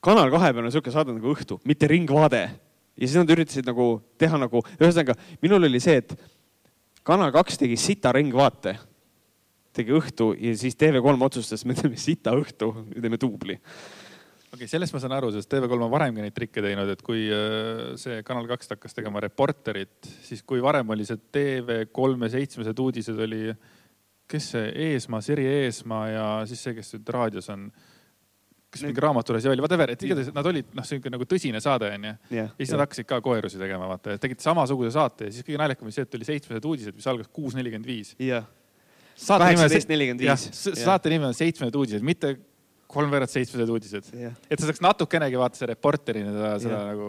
[0.01, 2.43] kanal kahe peal on sihuke saade nagu Õhtu, mitte Ringvaade.
[2.97, 6.19] ja siis nad üritasid nagu teha nagu, ühesõnaga minul oli see, et
[7.01, 8.75] Kanal kaks tegi sita Ringvaate,
[9.77, 13.59] tegi Õhtu ja siis TV3 otsustas, me teeme sita Õhtu, teeme duubli
[14.51, 17.29] okei okay,, sellest ma saan aru, sest TV3 on varemgi neid trikke teinud, et kui
[17.31, 23.23] äh, see Kanal kaks hakkas tegema Reporterit, siis kui varem oli see TV3 seitsmesed uudised
[23.27, 23.47] oli,
[24.31, 27.71] kes see Eesmaa, Siri Eesmaa ja siis see, kes nüüd raadios on
[28.71, 32.11] kas mingi raamatulasi oli, whatever, et igatahes nad olid noh, sihuke nagu tõsine saade onju
[32.11, 32.35] yeah,.
[32.35, 32.77] ja siis yeah.
[32.77, 36.07] nad hakkasid ka koerusi tegema, vaata, tegid samasuguse saate ja siis kõige naljakam oli see,
[36.07, 38.14] et tuli seitsmesed uudised, mis algas kuus nelikümmend viis.
[38.23, 38.47] jah.
[39.27, 40.47] Kaheksateist nelikümmend viis.
[40.81, 42.37] saate nimi on Seitsmesed uudised, mitte
[42.91, 44.11] kolmveerand seitsmesed uudised
[44.51, 46.89] et sa saaks natukenegi vaata see reporterina seda, seda yeah.
[46.91, 47.09] nagu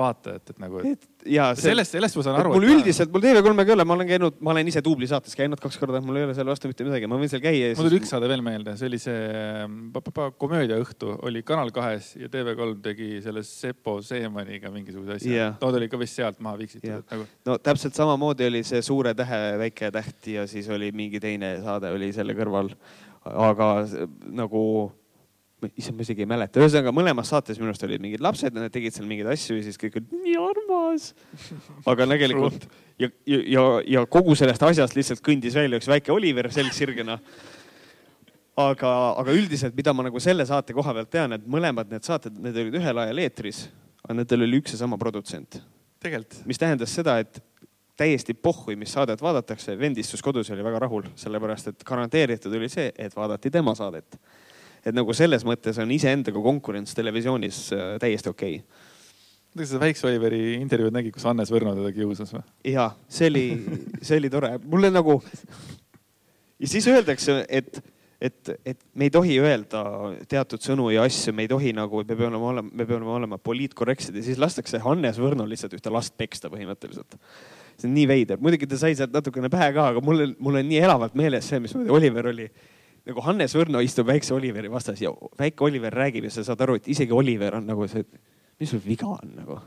[0.00, 2.54] vaata, et, et nagu et, ja see, sellest, sellest ma saan aru.
[2.56, 5.60] mul üldiselt, mul TV3-ga ei ole, ma olen käinud, ma olen ise duubli saates käinud
[5.62, 7.72] kaks korda, mul ei ole selle vastu mitte midagi, ma võin seal käia.
[7.78, 9.20] mul tuli üks saade veel meelde, see oli see
[10.40, 15.58] komöödiaõhtu oli Kanal kahes ja TV3 tegi selle Sepo Seemaniga mingisuguse asja yeah..
[15.60, 17.04] Tood oli ka vist sealt maha viksitud yeah..
[17.10, 17.26] Nagu...
[17.48, 21.92] no täpselt samamoodi oli see Suure tähe väike täht ja siis oli mingi teine saade
[21.94, 22.72] oli selle kõrval.
[23.30, 23.70] aga
[24.32, 24.62] nagu
[25.68, 28.94] issand, ma isegi ei mäleta, ühesõnaga mõlemas saates minu arust olid mingid lapsed, nad tegid
[28.94, 31.10] seal mingeid asju ja siis kõik olid nii armas.
[31.90, 32.66] aga tegelikult
[33.00, 33.64] ja, ja, ja,
[33.96, 37.18] ja kogu sellest asjast lihtsalt kõndis välja üks väike Oliver selgsirgena.
[38.60, 42.36] aga, aga üldiselt, mida ma nagu selle saate koha pealt tean, et mõlemad need saated,
[42.36, 43.66] need olid ühel ajal eetris,
[44.04, 45.62] aga nendel oli üks ja sama produtsent.
[46.46, 47.42] mis tähendas seda, et
[48.00, 52.54] täiesti pohhui, mis saadet vaadatakse, vend istus kodus ja oli väga rahul, sellepärast et garanteeritud
[52.56, 54.16] oli see, et vaadati tema saadet
[54.84, 58.88] et nagu selles mõttes on iseendaga konkurents televisioonis äh, täiesti okei okay
[59.56, 62.42] kas sa Väikse Oliveri intervjuud nägid, kus Hannes Võrno teda kiusas või?
[62.70, 63.46] ja see oli,
[64.06, 65.16] see oli tore, mulle nagu
[66.60, 67.80] ja siis öeldakse, et,
[68.20, 69.82] et, et me ei tohi öelda
[70.30, 74.16] teatud sõnu ja asju, me ei tohi nagu, me peame olema, me peame olema poliitkorrektsed
[74.20, 77.18] ja siis lastakse Hannes Võrno lihtsalt ühte last peksta põhimõtteliselt.
[77.80, 80.68] see on nii veider, muidugi ta sai sealt natukene pähe ka, aga mul, mul on
[80.68, 82.46] nii elavalt meeles see, mismoodi Oliver oli
[83.08, 86.78] nagu Hannes Võrno istub väikse Oliveri vastas ja väike Oliver räägib ja sa saad aru,
[86.80, 88.04] et isegi Oliver on nagu see,
[88.60, 89.60] mis sul viga on nagu.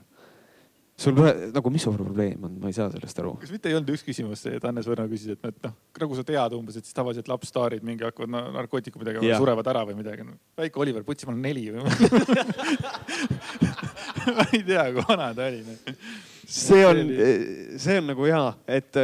[1.04, 3.34] sul nagu, mis su probleem on, ma ei saa sellest aru.
[3.42, 5.74] kas mitte ei olnud üks küsimus see, et Hannes Võrno küsis, et noh,
[6.04, 9.42] nagu sa tead umbes, et siis tavaliselt lapsstaarid mingi hakkavad no, narkootikumidega yeah.
[9.42, 10.38] surevad ära või midagi no,.
[10.60, 11.82] väike Oliver, putsi, ma olen neli või
[14.38, 15.98] ma ei tea, kui vana ta oli no..
[16.46, 17.04] see on,
[17.82, 18.46] see on nagu hea,
[18.78, 19.04] et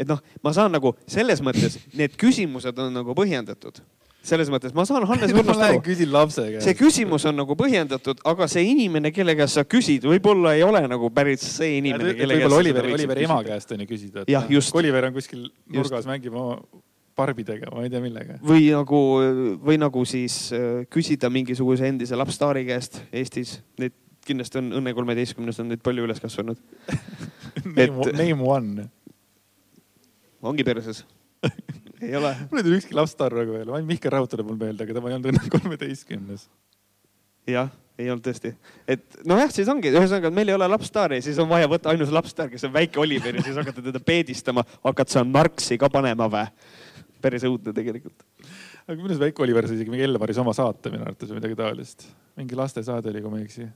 [0.00, 3.82] et noh, ma saan nagu selles mõttes need küsimused on nagu põhjendatud
[4.26, 5.80] selles mõttes ma saan Hannes Võrnost aru.
[5.84, 6.66] küsin lapse käest.
[6.66, 10.82] see küsimus on nagu põhjendatud, aga see inimene, kelle käest sa küsid, võib-olla ei ole
[10.90, 12.44] nagu päris see inimene, kelle käest.
[12.44, 14.26] võib-olla Oliveri, Oliveri ema käest on ju küsida.
[14.30, 14.76] jah, just.
[14.76, 16.60] Oliver on kuskil nurgas, mängib oma
[17.16, 18.38] barbidega, ma ei tea millega.
[18.44, 19.00] või nagu,
[19.64, 23.96] või nagu siis äh, küsida mingisuguse endise lapsstaari käest Eestis, neid
[24.26, 26.60] kindlasti on Õnne kolmeteistkümnes on neid palju üles kasvanud
[27.64, 28.90] Name, name one
[30.42, 31.04] ongi perses
[32.04, 32.34] ei ole.
[32.50, 35.10] mul ei tule ükski lapsstaar praegu veel, ainult Mihkel Raud tuleb mul meelde, aga tema
[35.10, 36.46] ei olnud õnne kolmeteistkümnes.
[37.50, 37.70] jah,
[38.00, 38.52] ei olnud tõesti,
[38.90, 42.50] et nojah, siis ongi, ühesõnaga meil ei ole lapsstaari, siis on vaja võtta ainus lapsstaar,
[42.52, 46.48] kes on väike Oliver ja siis hakata teda peedistama, hakata seal narksi ka panema või?
[47.20, 48.22] päris õudne tegelikult.
[48.86, 51.58] aga minu arust väike Oliver sai isegi mingi Elvaris oma saate minu arvates või midagi
[51.58, 52.06] taolist.
[52.40, 53.68] mingi lastesaade oli, kui ma ei eksi.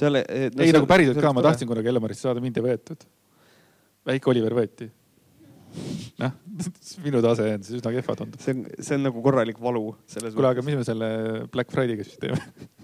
[0.00, 0.64] seal no,.
[0.66, 3.08] ei nagu päriselt ka, ma tahtsin kunagi Elmarist saada, mind ei võetud.
[4.12, 4.90] väike Oliver võeti
[6.22, 6.32] noh,
[7.06, 8.40] minu tase on siis üsna kehva tundub.
[8.42, 9.90] see on, see on nagu korralik valu.
[10.08, 11.10] kuule, aga mis me selle
[11.52, 12.40] Black Friday'ga siis teeme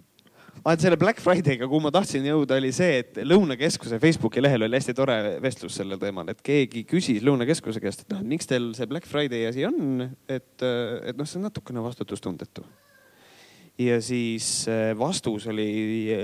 [0.62, 4.78] aga selle Black Friday'ga, kuhu ma tahtsin jõuda, oli see, et Lõunakeskuse Facebooki lehel oli
[4.78, 8.88] hästi tore vestlus sellel teemal, et keegi küsis Lõunakeskuse käest, et noh, miks teil see
[8.90, 12.66] Black Friday asi on, et, et noh, see on natukene vastutustundetu
[13.78, 15.66] ja siis äh, vastus oli,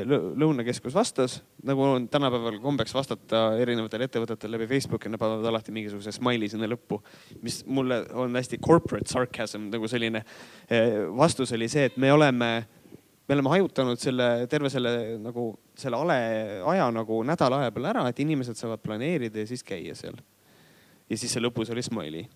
[0.08, 6.12] Lõunakeskus vastas, nagu on tänapäeval kombeks vastata erinevatele ettevõtetele läbi Facebooki, nad panevad alati mingisuguse
[6.12, 7.00] smiley sinna lõppu,
[7.42, 10.24] mis mulle on hästi corporate sarcasm nagu selline.
[10.68, 12.50] Äh, vastus oli see, et me oleme,
[13.28, 14.92] me oleme hajutanud selle, terve selle
[15.22, 16.18] nagu selle ale
[16.66, 20.18] aja nagu nädala aja peale ära, et inimesed saavad planeerida ja siis käia seal.
[21.08, 22.28] ja siis see lõpus oli smiley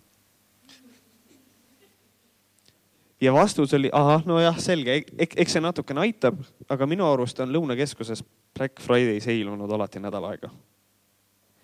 [3.22, 8.24] ja vastus oli, ahah, nojah, selge, eks see natukene aitab, aga minu arust on Lõunakeskuses
[8.56, 10.50] Black Friday sale olnud alati nädal aega.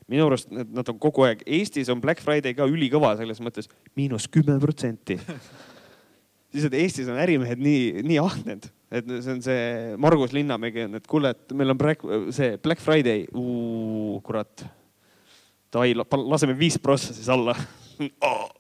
[0.09, 3.69] minu arust need, nad on kogu aeg, Eestis on Black Friday ka ülikõva selles mõttes
[3.99, 5.19] miinus kümme protsenti.
[6.55, 11.11] et Eestis on ärimehed nii, nii ahned, et see on see Margus Linnamägi on, et
[11.11, 13.27] kuule, et meil on Black, see Black Friday,
[14.25, 14.65] kurat.
[15.69, 17.53] Davai, laseme viis prossa siis alla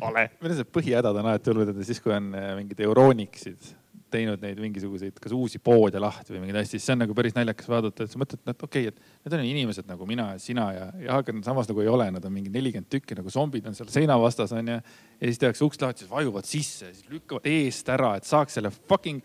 [0.00, 0.28] vale.
[0.40, 3.74] meil on see põhihädad on alati olnud, et siis kui on äh, mingid Euronixid
[4.12, 7.34] teinud neid mingisuguseid, kas uusi poode lahti või mingeid asju, siis see on nagu päris
[7.36, 10.42] naljakas vaadata, et sa mõtled, et okei okay,, et need on inimesed nagu mina ja
[10.42, 13.66] sina ja, ja aga samas nagu ei ole, nad on mingi nelikümmend tükki nagu zombid
[13.66, 14.78] on seal seina vastas onju.
[14.78, 18.72] ja siis tehakse uks lahti, siis vajuvad sisse, siis lükkavad eest ära, et saaks selle
[18.76, 19.22] fucking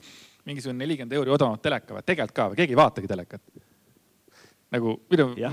[0.49, 3.65] mingisugune nelikümmend euri odavamat teleka või tegelikult ka või keegi ei vaatagi telekat.
[4.71, 4.95] nagu,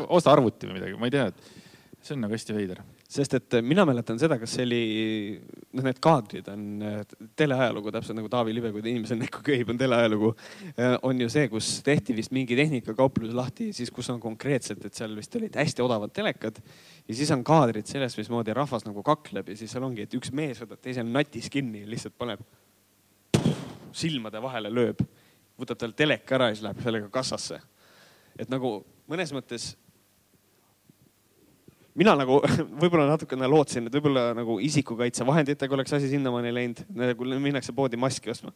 [0.09, 3.55] osta arvuti või midagi, ma ei tea, et see on nagu hästi veider sest et
[3.65, 4.81] mina mäletan seda, kas see oli,
[5.73, 6.65] noh, need kaadrid on
[7.39, 10.35] teleajalugu, täpselt nagu Taavi Libe, kui ta inimese näkku köhib, on teleajalugu.
[11.09, 15.17] on ju see, kus tehti vist mingi tehnikakauplus lahti, siis kus on konkreetselt, et seal
[15.17, 16.61] vist olid hästi odavad telekad.
[17.09, 20.33] ja siis on kaadrid sellest, mismoodi rahvas nagu kakleb ja siis seal ongi, et üks
[20.33, 22.45] mees võtab teisel natis kinni ja lihtsalt paneb
[23.97, 25.01] silmade vahele, lööb,
[25.59, 27.63] võtab tal teleka ära ja siis läheb sellega kassasse.
[28.39, 29.73] et nagu mõnes mõttes
[31.99, 32.41] mina nagu
[32.83, 36.85] võib-olla natukene lootsin, et võib-olla nagu isikukaitsevahenditega oleks asi sinnamaani läinud,
[37.19, 38.55] kui minnakse poodi maski ostma.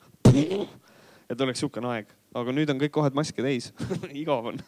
[1.31, 3.71] et oleks sihukene aeg, aga nüüd on kõik kohad maske täis
[4.23, 4.61] igav on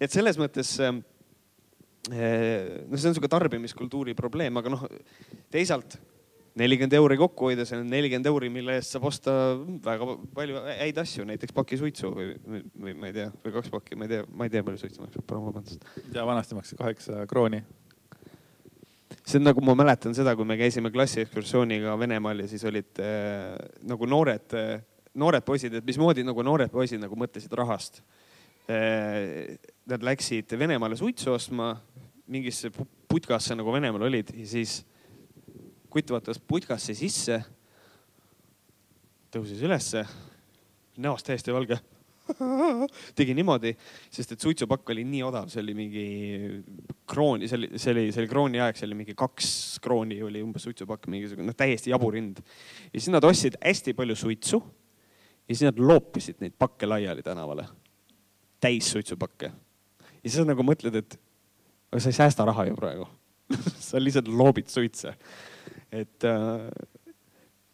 [0.00, 4.86] et selles mõttes äh, noh, see on sihuke tarbimiskultuuri probleem, aga noh,
[5.52, 5.98] teisalt
[6.60, 9.34] nelikümmend euri kokku hoida, see on nelikümmend euri, mille eest saab osta
[9.84, 12.32] väga palju häid asju, näiteks paki suitsu või,
[12.74, 15.04] või ma ei tea, või kaks pakki, ma ei tea, ma ei tea, palju suitsu
[15.04, 15.86] maksab, palun vabandust.
[16.16, 17.62] ja vanasti maksis kaheksa krooni
[19.30, 23.54] see on nagu ma mäletan seda, kui me käisime klassiekskursiooniga Venemaal ja siis olid äh,
[23.86, 24.80] nagu noored äh,,
[25.20, 28.02] noored poisid, et mismoodi nagu noored poisid nagu mõtlesid rahast
[28.70, 29.58] äh,.
[29.90, 31.72] Nad läksid Venemaale suitsu ostma
[32.30, 32.72] mingisse
[33.10, 34.80] putkasse nagu Venemaal olid ja siis
[35.90, 37.40] kutt vaatas putkasse sisse.
[39.30, 40.04] tõusis ülesse,
[40.98, 41.78] näost täiesti valge
[43.18, 43.72] tegi niimoodi,
[44.12, 46.04] sest et suitsupakk oli nii odav, see oli mingi
[47.10, 49.52] krooni, see oli, see oli, see oli krooni aeg, see oli mingi kaks
[49.84, 52.42] krooni oli umbes suitsupakk, mingisugune noh, täiesti jabur hind.
[52.90, 57.66] ja siis nad ostsid hästi palju suitsu ja siis nad loopisid neid pakke laiali tänavale,
[58.62, 59.50] täis suitsupakke.
[59.50, 61.18] ja siis sa nagu mõtled, et
[61.90, 63.08] aga sa ei säästa raha ju praegu
[63.88, 65.14] sa lihtsalt loobid suitse.
[65.90, 66.68] et äh,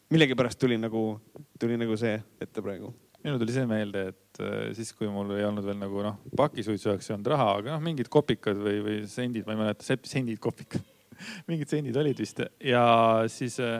[0.09, 1.19] millegipärast tuli nagu,
[1.59, 2.93] tuli nagu see ette praegu
[3.27, 6.93] minul tuli see meelde, et äh, siis, kui mul ei olnud veel nagu noh, pakisuitsu
[6.93, 10.39] jaoks ei olnud raha, aga noh, mingid kopikad või, või sendid, ma ei mäleta, sendid,
[10.43, 10.83] kopikad
[11.49, 12.83] mingid sendid olid vist ja
[13.31, 13.79] siis äh,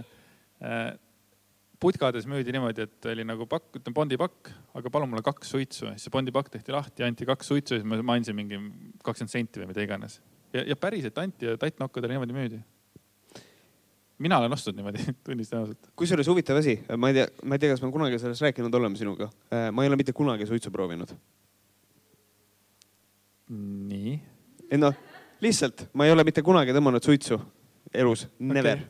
[0.62, 0.88] äh,
[1.80, 5.92] putkades müüdi niimoodi, et oli nagu pakk, ütleme Bondi pakk, aga palun mulle kaks suitsu.
[5.94, 8.60] siis see Bondi pakk tehti lahti, anti kaks suitsu ja siis ma andsin mingi
[9.06, 10.20] kakskümmend senti või mida iganes.
[10.54, 12.64] ja, ja päriselt anti ja tattnokkudele niimoodi müüdi
[14.18, 15.90] mina olen ostnud niimoodi, tunnistan ausalt.
[15.96, 19.00] kusjuures huvitav asi, ma ei tea, ma ei tea, kas me kunagi sellest rääkinud oleme
[19.00, 19.30] sinuga.
[19.54, 21.14] Äh, ma ei ole mitte kunagi suitsu proovinud.
[23.48, 24.18] nii?
[24.72, 24.96] ei noh,
[25.42, 27.38] lihtsalt ma ei ole mitte kunagi tõmmanud suitsu
[27.96, 28.82] elus, never.
[28.82, 28.84] okei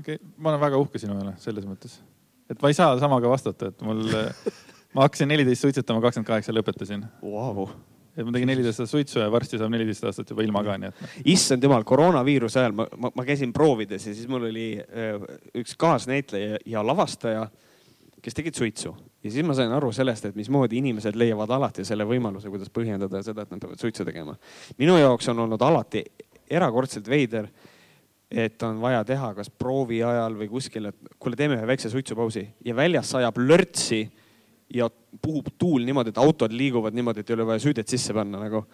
[0.00, 0.16] okay.
[0.16, 2.00] okay., ma olen väga uhke sinu üle selles mõttes,
[2.50, 4.02] et ma ei saa samaga vastata, et mul
[4.96, 7.68] ma hakkasin neliteist suitsetama, kakskümmend kaheksa lõpetasin wow
[8.16, 10.90] et ma tegin neliteist aastat suitsu ja varsti saab neliteist aastat juba ilma ka, nii
[10.90, 11.04] et.
[11.32, 15.16] Issand jumal, koroonaviiruse ajal ma, ma, ma käisin proovides ja siis mul oli äh,
[15.62, 17.46] üks kaasnäitleja ja lavastaja,
[18.22, 18.92] kes tegid suitsu
[19.22, 23.22] ja siis ma sain aru sellest, et mismoodi inimesed leiavad alati selle võimaluse, kuidas põhjendada
[23.24, 24.36] seda, et nad peavad suitsu tegema.
[24.78, 26.04] minu jaoks on olnud alati
[26.50, 27.48] erakordselt veider,
[28.32, 32.46] et on vaja teha kas proovi ajal või kuskil, et kuule, teeme ühe väikse suitsupausi
[32.64, 34.02] ja väljas sajab lörtsi
[34.74, 34.88] ja
[35.22, 38.64] puhub tuul niimoodi, et autod liiguvad niimoodi, et ei ole vaja süüdet sisse panna nagu.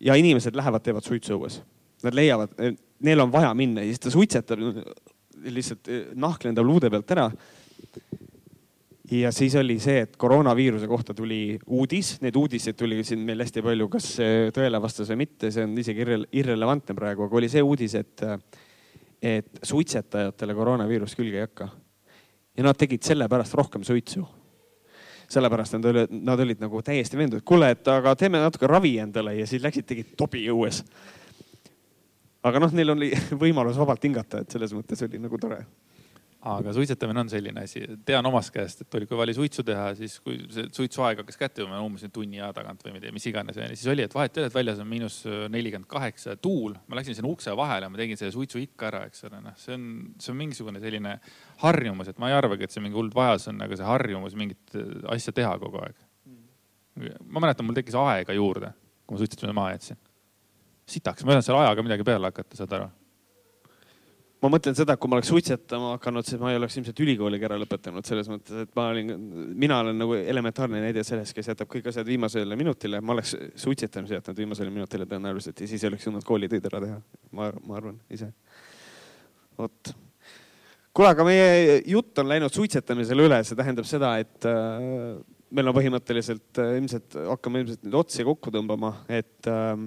[0.00, 1.60] ja inimesed lähevad, teevad suitsu õues.
[2.04, 2.52] Nad leiavad,
[3.00, 4.60] neil on vaja minna ja siis ta suitsetab
[5.54, 7.28] lihtsalt eh, nahk lendab luude pealt ära.
[9.10, 13.62] ja siis oli see, et koroonaviiruse kohta tuli uudis, neid uudiseid tuli siin meil hästi
[13.62, 14.10] palju, kas
[14.56, 18.24] tõele vastas või mitte, see on isegi irre, irrelevantne praegu, aga oli see uudis, et,
[19.22, 21.68] et suitsetajatele koroonaviirus külge ei hakka.
[22.56, 24.24] ja nad tegid sellepärast rohkem suitsu.
[25.28, 29.36] Sellepärast nad olid, nad olid nagu täiesti veendunud, kuule, et aga teeme natuke ravi endale
[29.38, 30.82] ja siis läksid, tegid tobi õues.
[32.44, 33.10] aga noh, neil oli
[33.44, 35.64] võimalus vabalt hingata, et selles mõttes oli nagu tore
[36.44, 40.18] aga suitsetamine on selline asi, tean omast käest, et oli, kui oli suitsu teha, siis
[40.20, 43.86] kui see suitsuaeg hakkas kätte jõudma umbes tunni aja tagant või midagi, mis iganes, siis
[43.92, 45.16] oli, et vahet ei ole, et väljas on miinus
[45.52, 46.74] nelikümmend kaheksa tuul.
[46.88, 49.76] ma läksin sinna ukse vahele, ma tegin selle suitsu ikka ära, eks ole, noh, see
[49.78, 49.86] on,
[50.20, 51.14] see on mingisugune selline
[51.62, 54.76] harjumus, et ma ei arvagi, et see mingi hull vajadus on, aga see harjumus mingit
[55.14, 56.02] asja teha kogu aeg.
[57.24, 58.74] ma mäletan, mul tekkis aega juurde,
[59.06, 60.02] kui ma suitsetamise maha jätsin.
[60.84, 62.90] sitaks, ma ei osanud selle ajaga midagi peale hakata, saad aru
[64.44, 67.46] ma mõtlen seda, et kui ma oleks suitsetama hakanud, siis ma ei oleks ilmselt ülikooligi
[67.48, 69.12] ära lõpetanud, selles mõttes, et ma olin,
[69.56, 73.00] mina olen nagu elementaarne näide sellest, kes jätab kõik asjad viimasele minutile.
[73.00, 73.32] ma oleks
[73.64, 77.00] suitsetamise jätnud viimasele minutile tõenäoliselt ja siis ei oleks jõudnud koolitöid ära teha.
[77.32, 78.28] ma, ma arvan ise.
[79.58, 79.94] vot.
[80.92, 85.16] kuule, aga meie jutt on läinud suitsetamisele üle, see tähendab seda, et äh,
[85.56, 89.78] meil on põhimõtteliselt äh, ilmselt hakkame ilmselt nüüd otsi kokku tõmbama, et äh,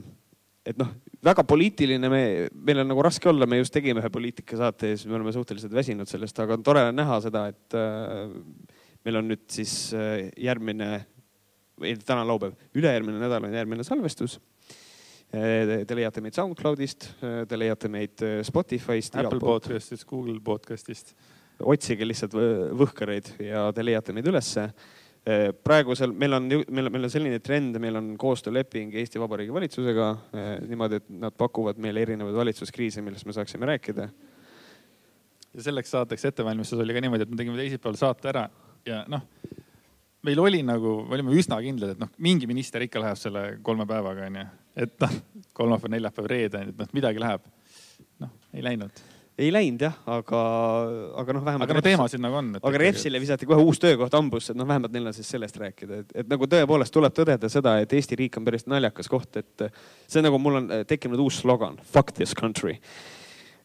[0.67, 0.89] et noh,
[1.27, 2.21] väga poliitiline, me,
[2.67, 5.73] meil on nagu raske olla, me just tegime ühe poliitikasaate ja siis me oleme suhteliselt
[5.75, 8.33] väsinud sellest, aga on tore näha seda, et äh,
[9.07, 10.91] meil on nüüd siis äh, järgmine,
[11.79, 14.45] või täna on laupäev, ülejärgmine nädal on järgmine salvestus äh,.
[15.27, 19.17] Te leiate meid SoundCloudist, äh, te leiate meid äh, Spotify'st.
[19.19, 21.11] Apple podcast'ist, Google podcast'ist.
[21.59, 22.35] otsige lihtsalt
[22.77, 24.69] Võhkareid ja te leiate meid ülesse
[25.63, 30.49] praegusel, meil on, meil, meil on selline trend, meil on koostööleping Eesti Vabariigi valitsusega eh,
[30.69, 34.07] niimoodi, et nad pakuvad meile erinevaid valitsuskriise, millest me saaksime rääkida.
[35.53, 38.45] ja selleks saateks ettevalmistus oli ka niimoodi, et me tegime teisipäeval saate ära
[38.87, 39.25] ja noh,
[40.23, 43.87] meil oli nagu, me olime üsna kindlad, et noh, mingi minister ikka läheb selle kolme
[43.89, 44.47] päevaga onju,
[44.79, 45.19] et noh,
[45.57, 47.51] kolmapäev, neljapäev, reede, et noh, midagi läheb.
[48.23, 50.39] noh, ei läinud ei läinud jah, aga,
[51.21, 51.69] aga noh, vähemalt.
[51.69, 52.49] aga no teemasid nagu on.
[52.57, 56.01] aga Repsile visati kohe uus töökoht hambusse, et noh, vähemalt neil on siis sellest rääkida,
[56.01, 59.67] et, et nagu tõepoolest tuleb tõdeda seda, et Eesti riik on päris naljakas koht, et
[60.09, 62.79] see nagu mul on tekkinud uus slogan, fuck this country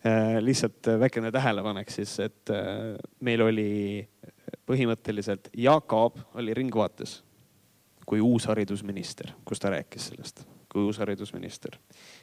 [0.04, 0.38] äh,.
[0.44, 2.92] lihtsalt väikene tähelepanek siis, et äh,
[3.24, 3.70] meil oli
[4.68, 7.22] põhimõtteliselt Jaak Aab oli Ringvaates
[8.06, 11.76] kui uus haridusminister, kus ta rääkis sellest kui uus haridusminister.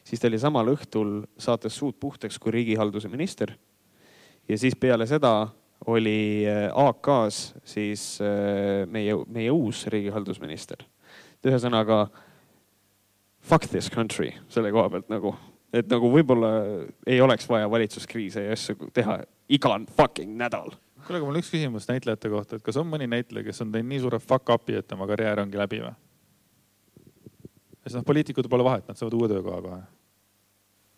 [0.03, 3.53] siis ta oli samal õhtul saates Suud puhtaks kui riigihalduse minister.
[4.49, 5.47] ja siis peale seda
[5.87, 10.83] oli äh, AK-s siis äh, meie, meie uus riigihaldusminister.
[11.45, 12.07] ühesõnaga
[13.41, 15.35] fuck this country selle koha pealt nagu,
[15.73, 16.51] et nagu võib-olla
[17.07, 20.73] ei oleks vaja valitsuskriise ja asju teha iga fucking nädal
[21.09, 23.89] kuule, aga mul üks küsimus näitlejate kohta, et kas on mõni näitleja, kes on teinud
[23.89, 25.95] nii suure fuck up'i, et tema karjäär ongi läbi või?
[27.89, 29.81] Sest noh, poliitikutel pole vahet, nad saavad uue töökoha kohe.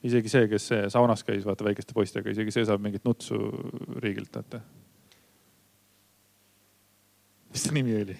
[0.09, 3.39] isegi see, kes see saunas käis, vaata väikeste poistega, isegi see saab mingit nutsu
[4.03, 4.61] riigilt, vaata.
[7.51, 8.17] mis ta nimi oli?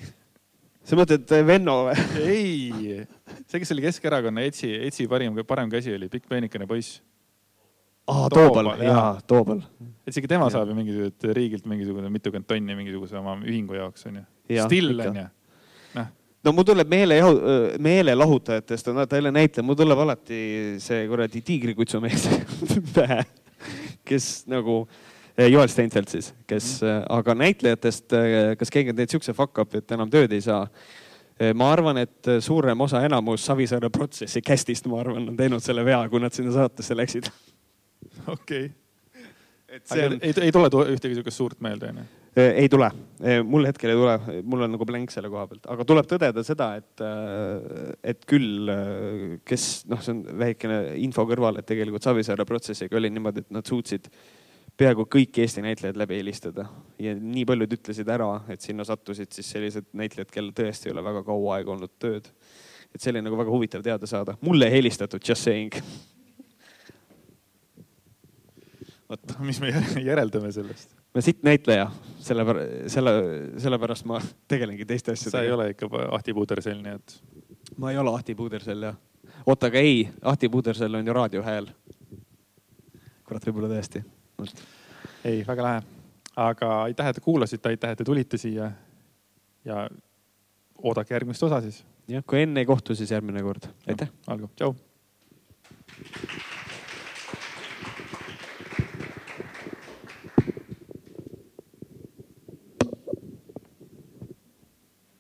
[0.88, 1.96] sa mõtled äh, Venno või?
[2.24, 3.00] ei,
[3.46, 7.02] see, kes oli Keskerakonna Etsi, Etsi parim, parem käsi oli, pikk peenikene poiss.
[8.08, 9.62] aa, Toobal, jaa, Toobal.
[10.06, 10.56] et isegi tema ja.
[10.58, 14.26] saab ju mingisugust riigilt mingisugune mitukümmend tonni mingisuguse oma ühingu jaoks onju.
[14.64, 15.30] Still onju
[16.44, 17.36] no mul tuleb meelejahu,
[17.80, 20.42] meelelahutajatest on ta jälle näitleja, mul tuleb alati
[20.82, 22.28] see kuradi tiigrikutsumees
[22.96, 23.22] pähe,
[24.08, 24.82] kes nagu
[25.38, 27.06] eh, Joel Steinfeld siis, kes mm, -hmm.
[27.10, 30.68] aga näitlejatest, eh, kas keegi on teinud siukse fuck up'i, et enam tööd ei saa?
[31.58, 36.04] ma arvan, et suurem osa, enamus Savisaare protsessi cast'ist, ma arvan, on teinud selle vea,
[36.10, 37.32] kui nad sinna saatesse läksid.
[38.28, 38.70] okei okay..
[39.68, 40.20] et see on.
[40.22, 42.21] ei, ei tule ühtegi siukest suurt meelde, onju?
[42.38, 42.88] Äh, ei tule,
[43.20, 46.44] äh, mul hetkel ei tule, mul on nagu blank selle koha pealt, aga tuleb tõdeda
[46.48, 48.72] seda, et, äh, et küll,
[49.44, 53.68] kes noh, see on väikene info kõrval, et tegelikult Savisaare protsessiga oli niimoodi, et nad
[53.68, 54.08] suutsid
[54.80, 56.70] peaaegu kõik Eesti näitlejad läbi helistada.
[57.04, 61.04] Ja nii paljud ütlesid ära, et sinna sattusid siis sellised näitlejad, kellel tõesti ei ole
[61.10, 62.32] väga kaua aega olnud tööd.
[62.96, 65.76] et see oli nagu väga huvitav teada saada, mulle ei helistatud, just saying.
[69.12, 69.76] vot, mis me
[70.10, 71.90] järeldame sellest ma sitt näitleja,
[72.24, 72.46] selle,
[72.92, 73.14] selle,
[73.60, 75.38] sellepärast ma tegelengi teiste asjadega.
[75.38, 77.16] sa ei ole ikka Ahti Puudersell, nii et.
[77.78, 79.00] ma ei ole Ahti Puudersell jah.
[79.46, 81.68] oota, aga ei, Ahti Puudersell on ju raadiohääl.
[83.26, 84.04] kurat, võib-olla tõesti.
[85.26, 85.82] ei, väga lahe.
[86.36, 88.72] aga aitäh, et te kuulasite, aitäh, et te tulite siia.
[89.66, 89.90] ja
[90.84, 91.84] oodake järgmist osa siis.
[92.08, 93.68] jah, kui enne ei kohtu, siis järgmine kord.
[93.88, 94.10] aitäh.
[94.28, 94.76] olgu, tšau.